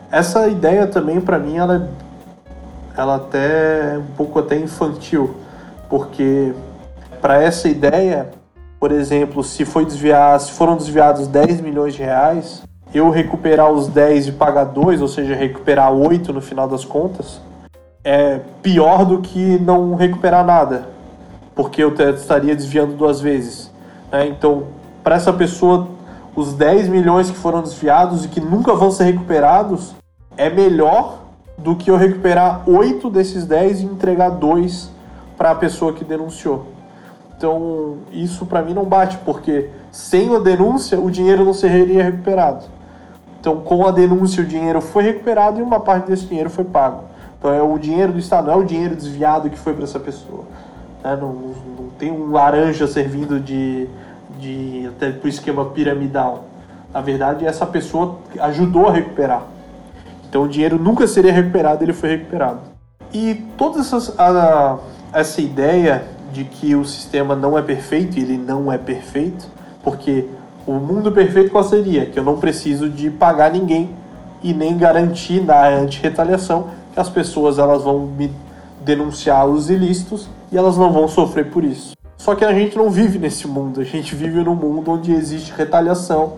[0.09, 1.89] Essa ideia também, para mim, ela
[2.95, 5.35] ela até é um pouco até infantil,
[5.89, 6.53] porque
[7.21, 8.31] para essa ideia,
[8.79, 13.87] por exemplo, se foi desviar, se foram desviados 10 milhões de reais, eu recuperar os
[13.87, 17.39] 10 e pagar 2, ou seja, recuperar 8 no final das contas,
[18.03, 20.89] é pior do que não recuperar nada,
[21.55, 23.71] porque eu estaria desviando duas vezes.
[24.11, 24.27] Né?
[24.27, 24.63] Então,
[25.03, 25.87] para essa pessoa,
[26.35, 29.93] os 10 milhões que foram desviados e que nunca vão ser recuperados,
[30.35, 31.19] é melhor
[31.55, 34.89] do que eu recuperar oito desses dez e entregar dois
[35.37, 36.70] para a pessoa que denunciou.
[37.41, 42.65] Então, isso para mim não bate, porque sem a denúncia o dinheiro não seria recuperado.
[43.39, 47.05] Então, com a denúncia o dinheiro foi recuperado e uma parte desse dinheiro foi pago.
[47.39, 49.99] Então, é o dinheiro do Estado, não é o dinheiro desviado que foi para essa
[49.99, 50.43] pessoa.
[51.03, 51.17] Né?
[51.19, 53.87] Não, não, tem um laranja servindo de,
[54.39, 56.43] de até para o esquema piramidal.
[56.93, 59.41] Na verdade, essa pessoa ajudou a recuperar.
[60.29, 62.59] Então o dinheiro nunca seria recuperado, ele foi recuperado.
[63.11, 64.77] E toda essas, a,
[65.11, 69.47] essa ideia de que o sistema não é perfeito, ele não é perfeito,
[69.83, 70.25] porque
[70.65, 72.05] o mundo perfeito qual seria?
[72.05, 73.89] Que eu não preciso de pagar ninguém
[74.43, 78.31] e nem garantir na anti-retaliação que as pessoas elas vão me
[78.81, 81.93] denunciar os ilícitos e elas não vão sofrer por isso.
[82.17, 85.51] Só que a gente não vive nesse mundo, a gente vive num mundo onde existe
[85.55, 86.33] retaliação,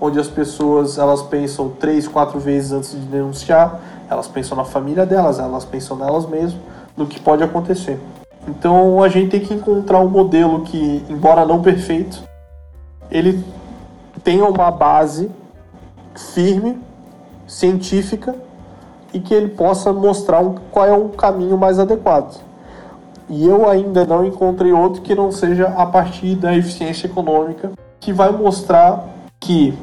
[0.00, 3.80] onde as pessoas elas pensam três, quatro vezes antes de denunciar,
[4.10, 6.56] elas pensam na família delas, elas pensam nelas mesmas,
[6.96, 7.98] no que pode acontecer.
[8.48, 12.22] Então a gente tem que encontrar um modelo que, embora não perfeito,
[13.10, 13.44] ele
[14.24, 15.30] tenha uma base
[16.16, 16.78] firme,
[17.46, 18.34] científica
[19.12, 22.40] e que ele possa mostrar qual é o caminho mais adequado.
[23.28, 28.12] E eu ainda não encontrei outro que não seja a partir da eficiência econômica, que
[28.12, 29.06] vai mostrar
[29.38, 29.76] que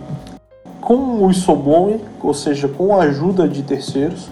[0.81, 4.29] com o whistleblowing, ou seja, com a ajuda de terceiros,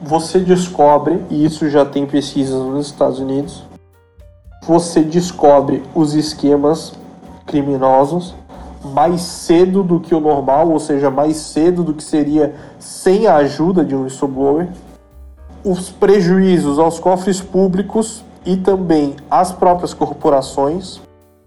[0.00, 3.64] você descobre, e isso já tem pesquisas nos Estados Unidos,
[4.62, 6.92] você descobre os esquemas
[7.46, 8.34] criminosos
[8.84, 13.36] mais cedo do que o normal, ou seja, mais cedo do que seria sem a
[13.36, 14.68] ajuda de um whistleblower.
[15.64, 21.00] Os prejuízos aos cofres públicos e também às próprias corporações,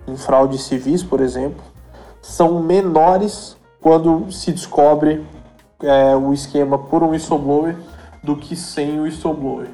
[0.08, 1.64] em fraudes civis, por exemplo,
[2.22, 5.24] são menores quando se descobre
[5.84, 7.76] é, o esquema por um whistleblower
[8.23, 9.67] do que sem o whistleblower.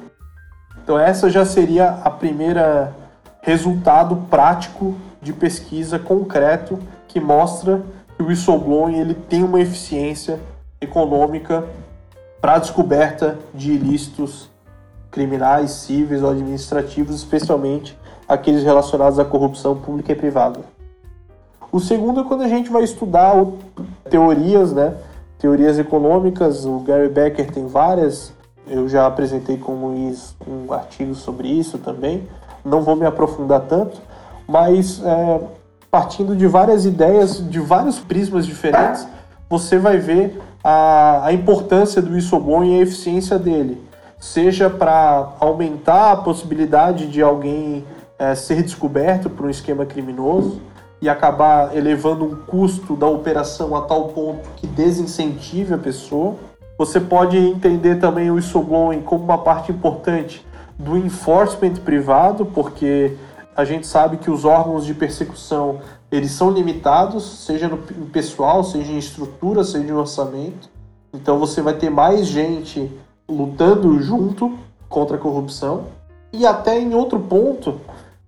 [0.82, 2.94] Então essa já seria a primeira
[3.40, 6.78] resultado prático de pesquisa concreto
[7.08, 7.82] que mostra
[8.16, 10.40] que o whistleblowing ele tem uma eficiência
[10.80, 11.64] econômica
[12.40, 14.50] para a descoberta de ilícitos
[15.10, 17.96] criminais, cíveis ou administrativos, especialmente
[18.28, 20.60] aqueles relacionados à corrupção pública e privada.
[21.70, 23.34] O segundo é quando a gente vai estudar
[24.10, 24.94] teorias, né?
[25.38, 28.32] Teorias econômicas, o Gary Becker tem várias,
[28.66, 32.26] eu já apresentei com o Luiz um artigo sobre isso também,
[32.64, 34.00] não vou me aprofundar tanto,
[34.46, 35.40] mas é,
[35.90, 39.06] partindo de várias ideias, de vários prismas diferentes,
[39.48, 43.82] você vai ver a, a importância do whistleblowing e a eficiência dele,
[44.18, 47.84] seja para aumentar a possibilidade de alguém
[48.18, 50.60] é, ser descoberto por um esquema criminoso
[51.04, 56.36] e acabar elevando um custo da operação a tal ponto que desincentive a pessoa.
[56.78, 60.46] Você pode entender também o whistleblowing como uma parte importante
[60.78, 63.18] do enforcement privado, porque
[63.54, 68.90] a gente sabe que os órgãos de persecução eles são limitados, seja no pessoal, seja
[68.90, 70.70] em estrutura, seja em orçamento.
[71.12, 72.90] Então você vai ter mais gente
[73.28, 75.84] lutando junto contra a corrupção.
[76.32, 77.78] E até em outro ponto,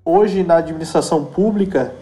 [0.05, 1.95] hoje na administração pública,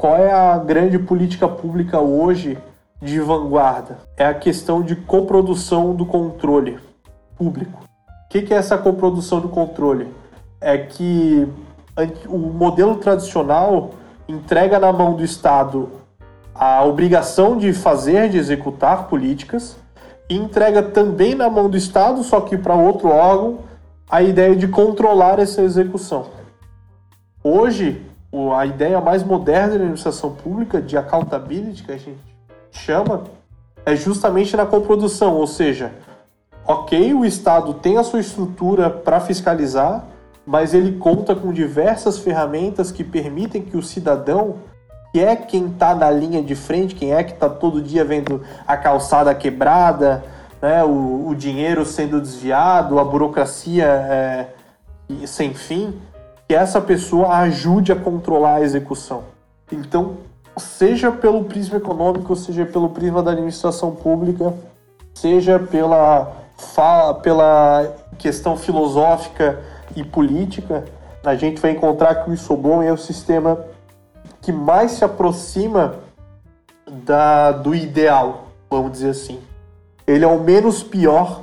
[0.00, 2.56] qual é a grande política pública hoje
[3.02, 3.98] de vanguarda?
[4.16, 6.78] É a questão de coprodução do controle
[7.36, 7.82] público.
[8.08, 10.08] O que é essa coprodução do controle?
[10.58, 11.46] É que
[12.26, 13.90] o modelo tradicional
[14.26, 15.90] entrega na mão do Estado
[16.54, 19.76] a obrigação de fazer, de executar políticas,
[20.30, 23.58] e entrega também na mão do Estado, só que para outro órgão,
[24.08, 26.28] a ideia de controlar essa execução.
[27.44, 28.00] Hoje,
[28.56, 32.18] a ideia mais moderna da administração pública, de accountability, que a gente
[32.70, 33.24] chama,
[33.84, 35.92] é justamente na coprodução, ou seja,
[36.66, 40.04] ok, o Estado tem a sua estrutura para fiscalizar,
[40.46, 44.56] mas ele conta com diversas ferramentas que permitem que o cidadão,
[45.12, 48.42] que é quem está na linha de frente, quem é que está todo dia vendo
[48.66, 50.24] a calçada quebrada,
[50.62, 54.46] né, o, o dinheiro sendo desviado, a burocracia é,
[55.26, 55.94] sem fim,
[56.50, 59.22] que essa pessoa ajude a controlar a execução.
[59.70, 60.16] Então,
[60.56, 64.52] seja pelo prisma econômico, seja pelo prisma da administração pública,
[65.14, 66.32] seja pela,
[67.22, 69.60] pela questão filosófica
[69.94, 70.86] e política,
[71.24, 73.64] a gente vai encontrar que o Isobon é o sistema
[74.40, 76.00] que mais se aproxima
[76.84, 79.38] da, do ideal, vamos dizer assim.
[80.04, 81.42] Ele é o menos pior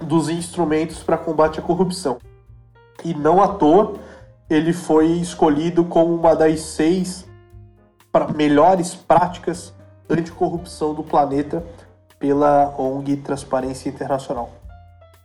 [0.00, 2.18] dos instrumentos para combate à corrupção.
[3.04, 4.02] E não à toa,
[4.48, 7.26] ele foi escolhido como uma das seis
[8.12, 9.72] pra melhores práticas
[10.08, 11.64] anticorrupção do planeta
[12.18, 14.50] pela ONG Transparência Internacional.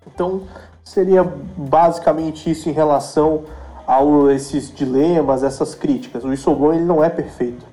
[0.07, 0.43] Então,
[0.83, 3.43] seria basicamente isso em relação
[3.85, 4.01] a
[4.33, 6.23] esses dilemas, essas críticas.
[6.23, 7.65] O whistleblowing ele não é perfeito.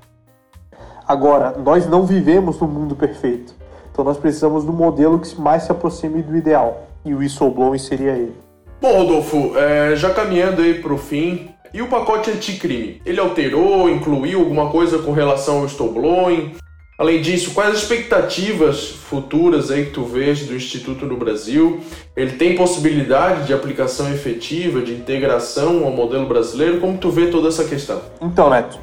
[1.07, 3.55] Agora, nós não vivemos no mundo perfeito.
[3.93, 6.83] Então nós precisamos do modelo que mais se aproxime do ideal.
[7.05, 8.46] E o whistleblowing seria ele.
[8.81, 13.01] Bom, Rodolfo, é, já caminhando aí para o fim, e o pacote anticrime?
[13.05, 16.53] Ele alterou, incluiu alguma coisa com relação ao whistleblowing?
[16.99, 21.81] Além disso, quais as expectativas futuras aí que tu vês do Instituto no Brasil?
[22.17, 26.81] Ele tem possibilidade de aplicação efetiva, de integração ao modelo brasileiro?
[26.81, 28.01] Como tu vê toda essa questão?
[28.23, 28.79] Então, Neto,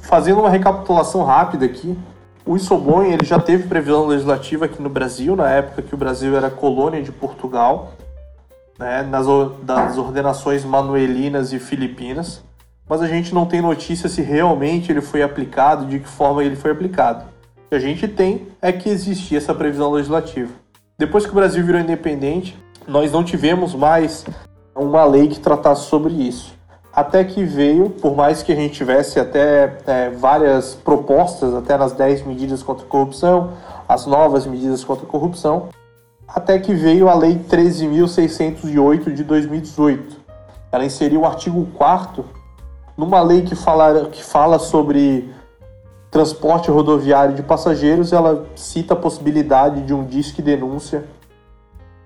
[0.00, 1.96] fazendo uma recapitulação rápida aqui,
[2.44, 6.36] o whistleblowing ele já teve previsão legislativa aqui no Brasil, na época que o Brasil
[6.36, 7.94] era colônia de Portugal,
[8.78, 9.26] né, nas
[9.62, 12.42] das ordenações manuelinas e filipinas,
[12.88, 16.56] mas a gente não tem notícia se realmente ele foi aplicado, de que forma ele
[16.56, 17.36] foi aplicado
[17.68, 20.52] que a gente tem é que existia essa previsão legislativa.
[20.98, 22.56] Depois que o Brasil virou independente,
[22.86, 24.24] nós não tivemos mais
[24.74, 26.54] uma lei que tratasse sobre isso.
[26.92, 31.92] Até que veio, por mais que a gente tivesse até é, várias propostas, até nas
[31.92, 33.52] 10 medidas contra a corrupção,
[33.86, 35.68] as novas medidas contra a corrupção,
[36.28, 40.16] até que veio a Lei 13.608 de 2018.
[40.72, 42.24] Ela inseriu o artigo 4
[42.96, 45.30] numa lei que fala, que fala sobre
[46.10, 51.04] transporte rodoviário de passageiros, ela cita a possibilidade de um disque denúncia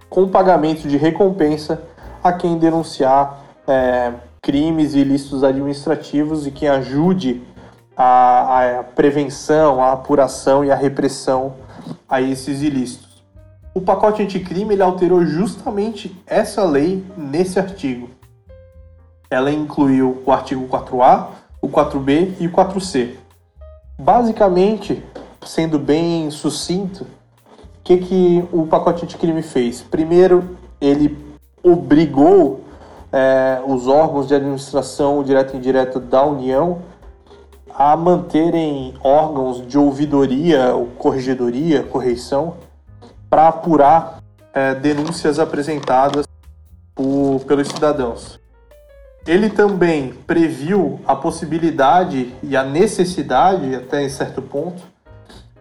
[0.08, 1.80] com pagamento de recompensa
[2.22, 4.12] a quem denunciar é,
[4.42, 7.42] crimes ilícitos administrativos e quem ajude
[7.96, 11.54] a, a prevenção, a apuração e a repressão
[12.08, 13.09] a esses ilícitos.
[13.72, 18.10] O pacote anticrime ele alterou justamente essa lei nesse artigo.
[19.30, 21.28] Ela incluiu o artigo 4A,
[21.62, 23.14] o 4B e o 4C.
[23.96, 25.04] Basicamente,
[25.46, 29.82] sendo bem sucinto, o que, que o pacote anticrime fez?
[29.82, 31.16] Primeiro, ele
[31.62, 32.64] obrigou
[33.12, 36.82] é, os órgãos de administração direta e indireta da União
[37.72, 42.56] a manterem órgãos de ouvidoria, ou corregedoria, correição,
[43.31, 44.18] para apurar
[44.53, 46.26] é, denúncias apresentadas
[46.95, 48.41] por, pelos cidadãos.
[49.26, 54.83] Ele também previu a possibilidade e a necessidade, até em certo ponto,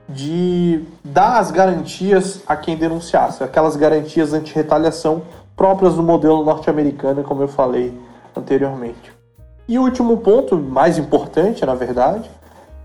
[0.08, 5.22] de dar as garantias a quem denunciasse, aquelas garantias anti-retaliação
[5.56, 7.94] próprias do modelo norte-americano, como eu falei
[8.36, 9.14] anteriormente.
[9.68, 12.28] E o último ponto, mais importante na verdade,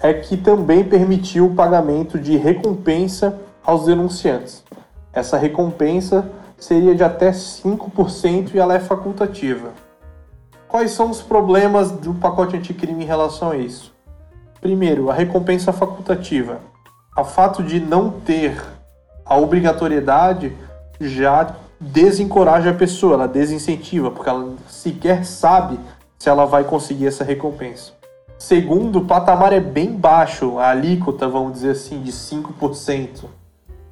[0.01, 4.63] é que também permitiu o pagamento de recompensa aos denunciantes.
[5.13, 9.73] Essa recompensa seria de até 5% e ela é facultativa.
[10.69, 13.95] Quais são os problemas do pacote anticrime em relação a isso?
[14.61, 16.61] Primeiro, a recompensa facultativa
[17.17, 18.61] o fato de não ter
[19.25, 20.53] a obrigatoriedade
[21.01, 25.79] já desencoraja a pessoa, ela desincentiva, porque ela sequer sabe
[26.19, 27.93] se ela vai conseguir essa recompensa.
[28.39, 33.25] Segundo, o patamar é bem baixo, a alíquota, vamos dizer assim, de 5%.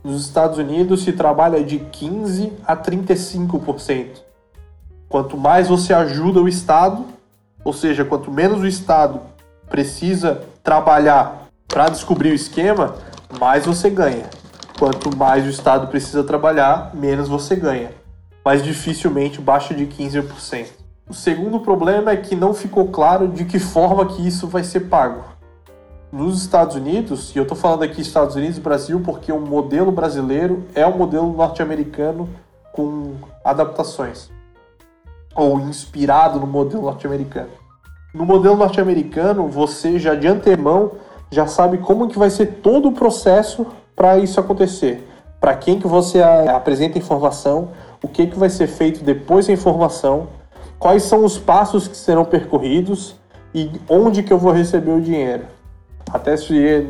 [0.05, 4.21] Nos Estados Unidos se trabalha de 15% a 35%.
[5.09, 7.05] Quanto mais você ajuda o Estado,
[7.65, 9.21] ou seja, quanto menos o Estado
[9.69, 12.97] precisa trabalhar para descobrir o esquema,
[13.39, 14.29] mais você ganha.
[14.79, 17.93] Quanto mais o Estado precisa trabalhar, menos você ganha.
[18.45, 20.67] Mas dificilmente baixa de 15%.
[21.09, 24.81] O segundo problema é que não ficou claro de que forma que isso vai ser
[24.89, 25.32] pago.
[26.13, 29.91] Nos Estados Unidos, e eu estou falando aqui Estados Unidos e Brasil porque o modelo
[29.91, 32.29] brasileiro é o modelo norte-americano
[32.71, 34.31] com adaptações.
[35.35, 37.49] Ou inspirado no modelo norte-americano.
[38.13, 40.93] No modelo norte-americano, você já de antemão
[41.31, 45.09] já sabe como que vai ser todo o processo para isso acontecer.
[45.41, 47.71] Para quem que você apresenta informação,
[48.03, 50.29] o que que vai ser feito depois da informação,
[50.79, 53.17] quais são os passos que serão percorridos
[53.55, 55.47] e onde que eu vou receber o dinheiro.
[56.11, 56.87] Até se,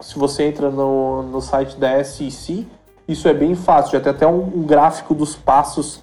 [0.00, 2.66] se você entra no, no site da SEC,
[3.08, 6.02] isso é bem fácil, já tem até um, um gráfico dos passos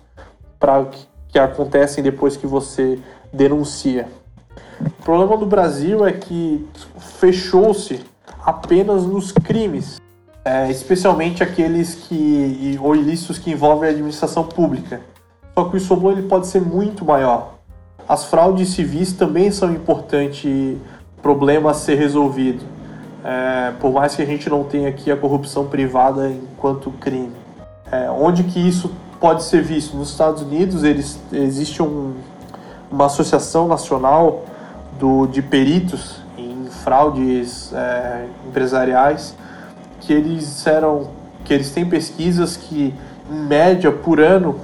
[0.60, 3.00] para que, que acontecem depois que você
[3.32, 4.08] denuncia.
[4.80, 6.68] O problema do Brasil é que
[7.20, 8.04] fechou-se
[8.44, 10.00] apenas nos crimes,
[10.46, 15.02] é, especialmente aqueles que ou ilícitos que envolvem a administração pública.
[15.54, 17.54] Só que o whistleblower ele pode ser muito maior.
[18.08, 20.78] As fraudes civis também são um importante
[21.24, 22.64] problema a ser resolvido,
[23.24, 27.32] é, por mais que a gente não tenha aqui a corrupção privada enquanto crime.
[27.90, 29.96] É, onde que isso pode ser visto?
[29.96, 32.14] Nos Estados Unidos eles, existe um,
[32.92, 34.44] uma associação nacional
[35.00, 39.34] do, de peritos em fraudes é, empresariais
[40.02, 41.08] que eles disseram
[41.46, 42.94] que eles têm pesquisas que,
[43.30, 44.60] em média, por ano,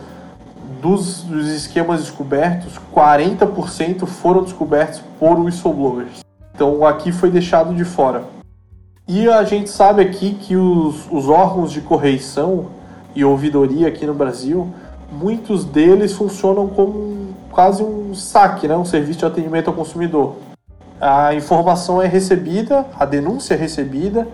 [0.82, 6.29] dos, dos esquemas descobertos, 40% foram descobertos por whistleblowers.
[6.60, 8.26] Então aqui foi deixado de fora.
[9.08, 12.66] E a gente sabe aqui que os, os órgãos de correição
[13.16, 14.68] e ouvidoria aqui no Brasil,
[15.10, 18.76] muitos deles funcionam como quase um saque, né?
[18.76, 20.36] um serviço de atendimento ao consumidor.
[21.00, 24.28] A informação é recebida, a denúncia é recebida,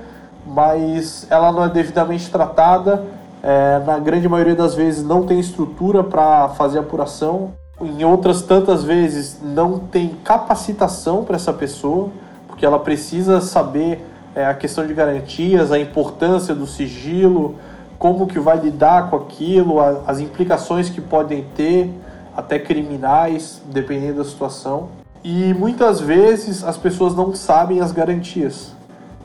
[0.47, 3.05] mas ela não é devidamente tratada.
[3.43, 7.53] É, na grande maioria das vezes não tem estrutura para fazer apuração.
[7.81, 12.09] Em outras tantas vezes não tem capacitação para essa pessoa,
[12.47, 14.01] porque ela precisa saber
[14.33, 17.55] é, a questão de garantias, a importância do sigilo,
[17.99, 21.91] como que vai lidar com aquilo, as implicações que podem ter,
[22.35, 24.89] até criminais, dependendo da situação.
[25.21, 28.73] E muitas vezes as pessoas não sabem as garantias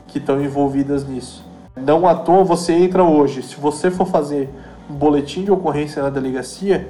[0.07, 1.45] que estão envolvidas nisso.
[1.75, 4.49] Não à toa você entra hoje, se você for fazer
[4.89, 6.89] um boletim de ocorrência na delegacia,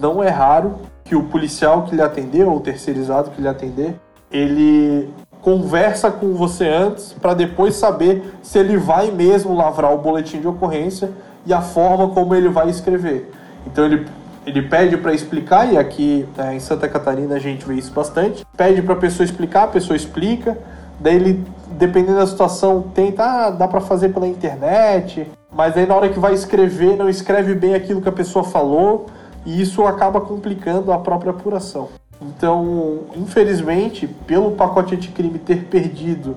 [0.00, 3.94] não é raro que o policial que lhe atender ou o terceirizado que lhe atender,
[4.30, 5.08] ele
[5.40, 10.46] conversa com você antes para depois saber se ele vai mesmo lavrar o boletim de
[10.46, 11.10] ocorrência
[11.46, 13.30] e a forma como ele vai escrever.
[13.66, 14.06] Então ele,
[14.46, 18.44] ele pede para explicar, e aqui né, em Santa Catarina a gente vê isso bastante.
[18.56, 20.58] Pede para a pessoa explicar, a pessoa explica,
[20.98, 25.94] daí ele, dependendo da situação, tenta, ah, dá para fazer pela internet, mas aí na
[25.94, 29.06] hora que vai escrever, não escreve bem aquilo que a pessoa falou,
[29.44, 31.88] e isso acaba complicando a própria apuração.
[32.20, 36.36] Então, infelizmente, pelo pacote anticrime ter perdido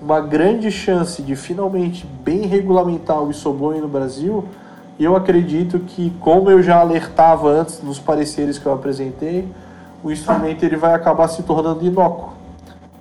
[0.00, 4.44] uma grande chance de finalmente bem regulamentar o whistleblowing no Brasil,
[4.98, 9.46] eu acredito que, como eu já alertava antes nos pareceres que eu apresentei,
[10.02, 12.30] o instrumento ele vai acabar se tornando inócuo,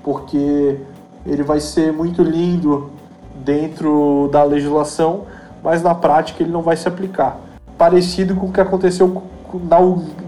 [0.03, 0.77] porque
[1.25, 2.89] ele vai ser muito lindo
[3.35, 5.23] dentro da legislação,
[5.63, 7.39] mas na prática ele não vai se aplicar.
[7.79, 9.23] Parecido com o que aconteceu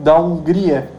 [0.02, 0.90] na Hungria,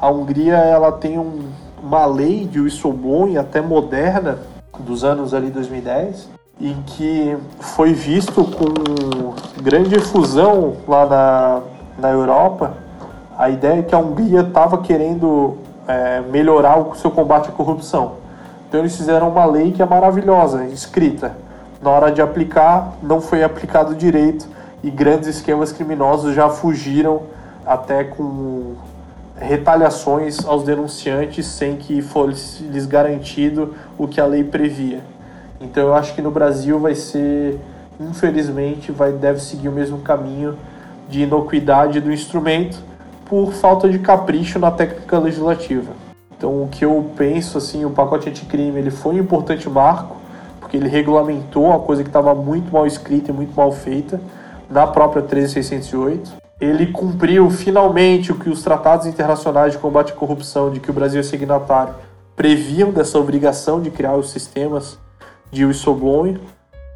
[0.00, 1.48] a Hungria ela tem um,
[1.82, 4.38] uma lei de whistleblowing até moderna,
[4.78, 6.28] dos anos ali 2010,
[6.60, 11.62] em que foi visto com grande efusão lá na,
[11.98, 12.74] na Europa
[13.36, 18.12] a ideia que a Hungria estava querendo é, melhorar o seu combate à corrupção.
[18.68, 21.36] Então eles fizeram uma lei que é maravilhosa, escrita.
[21.82, 24.54] Na hora de aplicar, não foi aplicado direito
[24.86, 27.22] e grandes esquemas criminosos já fugiram
[27.66, 28.76] até com
[29.36, 35.00] retaliações aos denunciantes sem que fosse lhes garantido o que a lei previa.
[35.60, 37.58] Então eu acho que no Brasil vai ser,
[37.98, 40.56] infelizmente, vai deve seguir o mesmo caminho
[41.08, 42.78] de inocuidade do instrumento
[43.24, 45.90] por falta de capricho na técnica legislativa.
[46.36, 50.16] Então o que eu penso assim, o pacote anticrime ele foi um importante marco
[50.60, 54.20] porque ele regulamentou uma coisa que estava muito mal escrita e muito mal feita
[54.70, 60.70] na própria 13608 ele cumpriu finalmente o que os tratados internacionais de combate à corrupção,
[60.70, 61.94] de que o Brasil é signatário,
[62.34, 64.98] previam dessa obrigação de criar os sistemas
[65.50, 66.38] de whistleblowing,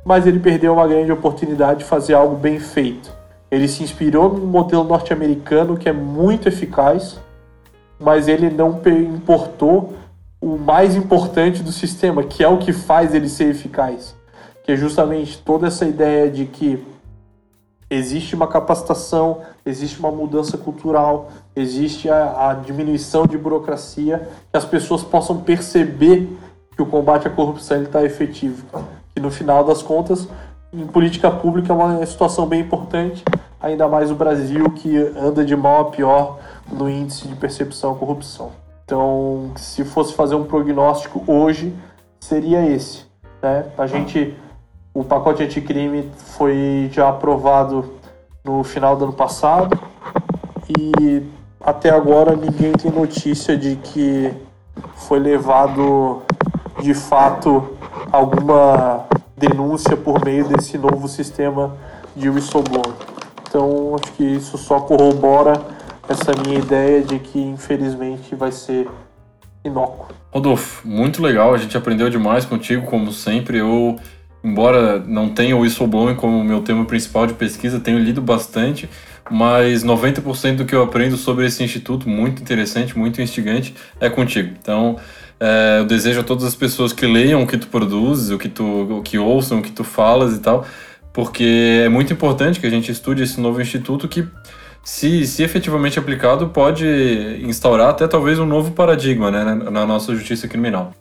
[0.05, 3.13] mas ele perdeu uma grande oportunidade de fazer algo bem feito.
[3.51, 7.21] Ele se inspirou no modelo norte-americano, que é muito eficaz,
[7.99, 9.93] mas ele não importou
[10.41, 14.17] o mais importante do sistema, que é o que faz ele ser eficaz,
[14.65, 16.83] que é justamente toda essa ideia de que
[17.91, 24.65] existe uma capacitação, existe uma mudança cultural, existe a, a, diminuição de burocracia, que as
[24.65, 26.39] pessoas possam perceber
[26.77, 28.65] que o combate à corrupção está efetivo.
[29.13, 30.29] Que no final das contas,
[30.73, 33.25] em política pública é uma situação bem importante,
[33.61, 36.39] ainda mais o Brasil que anda de mal a pior
[36.71, 38.53] no índice de percepção à corrupção.
[38.85, 41.75] Então, se fosse fazer um prognóstico hoje,
[42.21, 43.05] seria esse.
[43.43, 43.67] Né?
[43.77, 44.37] A gente
[44.93, 47.95] o pacote anticrime foi já aprovado
[48.45, 49.79] no final do ano passado
[50.79, 51.23] e
[51.61, 54.33] até agora ninguém tem notícia de que
[54.97, 56.23] foi levado
[56.81, 57.77] de fato
[58.11, 61.77] alguma denúncia por meio desse novo sistema
[62.17, 62.95] de whistleblower.
[63.49, 65.61] Então acho que isso só corrobora
[66.09, 68.89] essa minha ideia de que infelizmente vai ser
[69.65, 70.09] inócuo.
[70.33, 73.59] Rodolfo, muito legal, a gente aprendeu demais contigo, como sempre.
[73.59, 73.97] Eu
[74.43, 78.89] embora não tenha o whistleblowing como meu tema principal de pesquisa, tenho lido bastante,
[79.31, 84.55] mas 90% do que eu aprendo sobre esse instituto, muito interessante, muito instigante, é contigo.
[84.61, 84.97] Então,
[85.39, 88.49] é, eu desejo a todas as pessoas que leiam o que tu produzes, o que
[88.49, 90.67] tu o que ouçam, o que tu falas e tal,
[91.13, 94.27] porque é muito importante que a gente estude esse novo instituto que
[94.83, 96.87] se, se efetivamente aplicado, pode
[97.43, 100.93] instaurar até talvez um novo paradigma né, na nossa justiça criminal.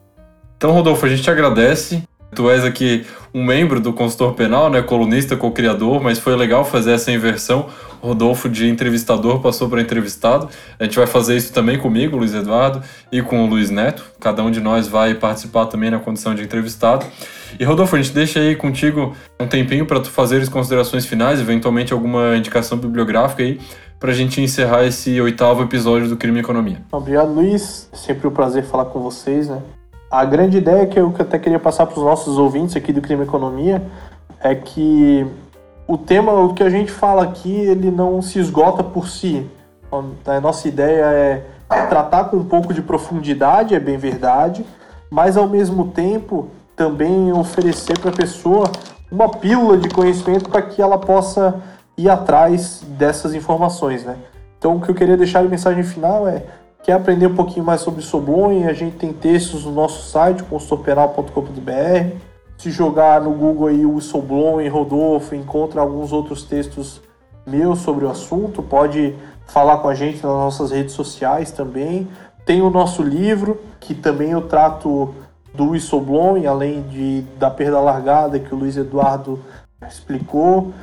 [0.58, 2.04] Então, Rodolfo, a gente te agradece.
[2.34, 6.92] Tu és aqui um membro do consultor penal, né, colunista, co-criador, mas foi legal fazer
[6.92, 7.68] essa inversão.
[8.02, 10.48] Rodolfo de entrevistador passou para entrevistado.
[10.80, 14.04] A gente vai fazer isso também comigo, Luiz Eduardo, e com o Luiz Neto.
[14.20, 17.06] Cada um de nós vai participar também na condição de entrevistado.
[17.60, 21.40] E Rodolfo, a gente deixa aí contigo um tempinho para tu fazer as considerações finais,
[21.40, 23.60] eventualmente alguma indicação bibliográfica aí,
[24.00, 26.82] para a gente encerrar esse oitavo episódio do Crime e Economia.
[26.92, 27.90] Obrigado, Luiz.
[27.94, 29.62] Sempre um prazer falar com vocês, né?
[30.12, 33.24] A grande ideia que eu até queria passar para os nossos ouvintes aqui do Crime
[33.24, 33.84] Economia
[34.42, 35.28] é que
[35.88, 39.48] o tema, o que a gente fala aqui, ele não se esgota por si.
[40.26, 41.46] A nossa ideia é
[41.90, 44.66] tratar com um pouco de profundidade, é bem verdade,
[45.12, 48.72] mas ao mesmo tempo também oferecer para a pessoa
[49.12, 51.62] uma pílula de conhecimento para que ela possa
[51.96, 54.16] ir atrás dessas informações, né?
[54.58, 56.44] Então o que eu queria deixar de mensagem final é
[56.84, 58.66] Quer aprender um pouquinho mais sobre Soblon?
[58.68, 62.16] A gente tem textos no nosso site, consultorpenal.com.br.
[62.58, 67.02] Se jogar no Google aí o Soblon e Rodolfo, encontra alguns outros textos
[67.46, 68.64] meus sobre o assunto.
[68.64, 69.14] Pode
[69.46, 72.08] falar com a gente nas nossas redes sociais também.
[72.46, 75.14] Tem o nosso livro, que também eu trato
[75.54, 79.40] do whistleblowing, além de da perda largada que o Luiz Eduardo
[79.88, 80.74] explicou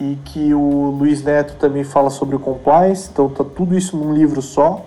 [0.00, 3.10] e que o Luiz Neto também fala sobre o compliance.
[3.12, 4.84] Então tá tudo isso num livro só,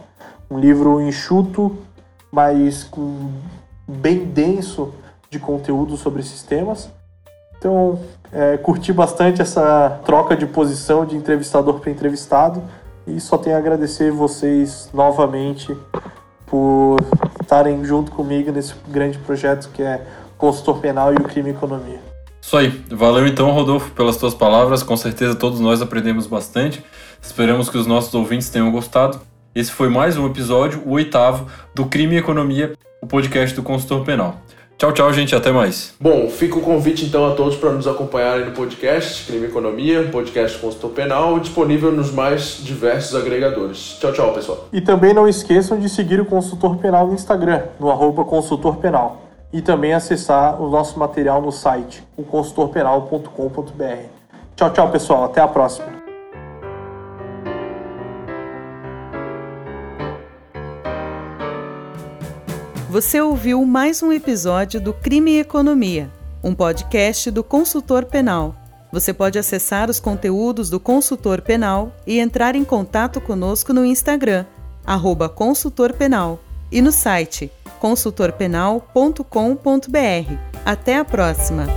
[0.49, 1.77] um livro enxuto,
[2.31, 3.31] mas com
[3.87, 4.93] bem denso
[5.29, 6.89] de conteúdo sobre esses temas.
[7.57, 7.99] Então,
[8.31, 12.61] é, curti bastante essa troca de posição de entrevistador para entrevistado
[13.05, 15.75] e só tenho a agradecer vocês novamente
[16.45, 16.97] por
[17.41, 20.05] estarem junto comigo nesse grande projeto que é
[20.37, 21.99] Consultor Penal e o Crime e Economia.
[22.41, 22.69] Isso aí.
[22.91, 24.83] Valeu então, Rodolfo, pelas tuas palavras.
[24.83, 26.83] Com certeza todos nós aprendemos bastante.
[27.21, 29.19] Esperamos que os nossos ouvintes tenham gostado.
[29.57, 34.05] Esse foi mais um episódio, o oitavo, do Crime e Economia, o podcast do consultor
[34.05, 34.35] penal.
[34.77, 35.35] Tchau, tchau, gente.
[35.35, 35.95] Até mais.
[35.99, 40.01] Bom, fica o convite então a todos para nos acompanharem no podcast Crime e Economia,
[40.01, 43.97] um podcast consultor penal, disponível nos mais diversos agregadores.
[43.99, 44.67] Tchau, tchau, pessoal.
[44.71, 49.23] E também não esqueçam de seguir o consultor penal no Instagram, no arroba consultor penal.
[49.51, 54.05] E também acessar o nosso material no site, o consultorpenal.com.br.
[54.55, 55.23] Tchau, tchau, pessoal.
[55.23, 55.96] Até a próxima.
[62.89, 66.09] Você ouviu mais um episódio do Crime e Economia,
[66.41, 68.55] um podcast do Consultor Penal.
[68.93, 74.45] Você pode acessar os conteúdos do Consultor Penal e entrar em contato conosco no Instagram,
[74.85, 76.39] arroba Consultor Penal,
[76.71, 80.33] e no site consultorpenal.com.br.
[80.65, 81.67] Até a próxima!